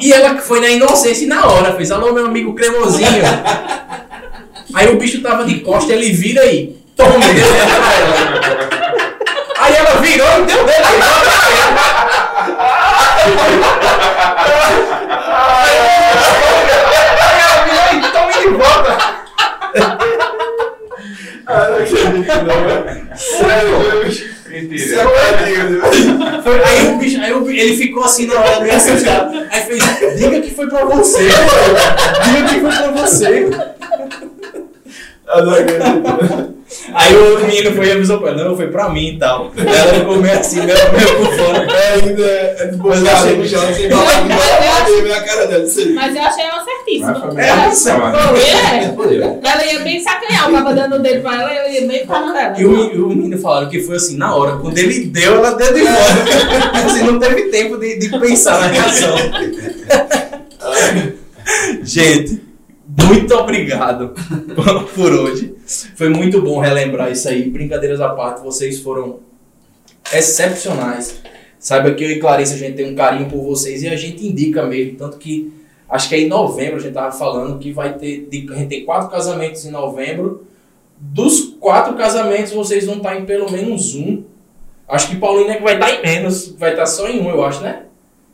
[0.00, 3.22] E ela foi na inocência e na hora, fez, alô meu amigo cremosinho.
[4.74, 6.76] Aí o bicho tava de costa, ele vira aí.
[6.94, 8.68] Toma, deu dedo pra ela.
[9.60, 11.37] Aí ela virou e deu dedo
[28.78, 29.46] hora meio assustado.
[29.50, 31.28] Aí fez, diga que foi pra você.
[31.28, 33.50] Diga que foi pra você.
[35.26, 35.52] Ah, não.
[35.52, 35.64] Aí
[36.94, 39.50] Aí o menino foi e avisou pra ela, não, foi pra mim e tal.
[39.56, 41.66] Ela ficou meio assim, meio, meio por fora.
[41.70, 45.12] É ainda é de boa, Mas eu achei- no chão, sem falar, não vai ver
[45.12, 45.92] a cara dela, aí.
[45.94, 47.40] Mas eu achei ela certíssima.
[47.40, 48.36] É, Tava- falou.
[48.40, 49.38] É.
[49.42, 52.06] Ela ia bem sacanhar, eu tava dando o dedo pra ela e eu ia bem
[52.06, 52.60] falando dela.
[52.60, 54.56] E o, o menino falaram que foi assim, na hora.
[54.58, 56.86] Quando ele deu, ela deu de volta.
[56.86, 59.14] assim, não teve tempo de, de pensar na reação.
[61.82, 62.42] Gente,
[62.86, 64.14] muito obrigado
[64.54, 65.54] por- por hoje.
[65.96, 67.48] Foi muito bom relembrar isso aí.
[67.48, 69.20] Brincadeiras à parte, vocês foram
[70.12, 71.16] excepcionais.
[71.58, 74.26] Saiba que eu e Clarice, a gente tem um carinho por vocês e a gente
[74.26, 74.96] indica mesmo.
[74.96, 75.52] Tanto que,
[75.88, 78.68] acho que é em novembro, a gente tava falando que vai ter, de- a gente
[78.68, 80.46] tem quatro casamentos em novembro.
[81.00, 84.24] Dos quatro casamentos, vocês vão estar em pelo menos um.
[84.88, 87.44] Acho que Paulina é que vai estar em menos, vai estar só em um, eu
[87.44, 87.82] acho, né?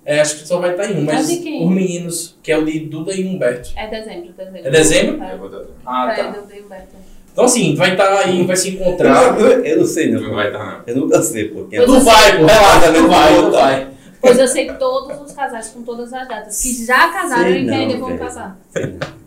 [0.06, 1.64] É, acho que só vai estar em um, É mas quem?
[1.66, 3.70] os meninos, que é o de Duda e Humberto.
[3.76, 4.60] É dezembro, dezembro.
[4.64, 5.24] É dezembro?
[5.24, 5.74] Eu vou dar também.
[5.84, 6.30] Ah, É, tá.
[6.30, 6.94] Duda e Humberto.
[7.32, 9.38] Então assim, vai estar aí, vai se encontrar.
[9.40, 10.34] Eu, eu não sei, Não não.
[10.34, 10.94] vai estar, não.
[10.94, 11.76] Eu nunca sei, porque.
[11.76, 13.88] Eu Não vai, pô, relaxa, não vai, não vai.
[14.24, 16.62] Pois eu sei todos os casais com todas as datas.
[16.62, 18.58] Que já casaram Sei e que não, ainda vão casar.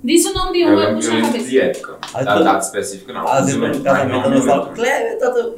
[0.03, 1.45] Disse o nome de Eu um, eu lembro, puxo eu a cabeça.
[1.49, 1.97] de época.
[2.13, 3.21] Ah, Da então- data específica, não.
[3.21, 4.65] Eu no lembro, casamento mas eu não falo.
[4.73, 5.49] Cleber, tá, tá-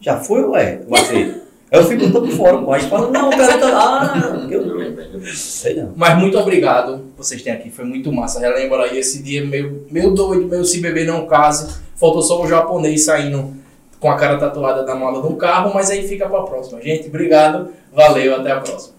[0.00, 0.76] já foi, ué?
[0.84, 1.34] Como assim?
[1.70, 2.72] Eu fico todo fora, pô.
[2.72, 3.68] Aí fala, não, o cara tá.
[3.72, 5.92] Ah, eu Eu não sei não.
[5.96, 8.40] Mas muito obrigado por vocês terem aqui, foi muito massa.
[8.40, 11.68] Relembra aí esse dia meio, meio doido, meio se beber não case.
[11.96, 13.54] Faltou só o japonês saindo
[14.00, 16.80] com a cara tatuada da mala de um carro, mas aí fica pra próxima.
[16.80, 18.94] Gente, obrigado, valeu, até a próxima.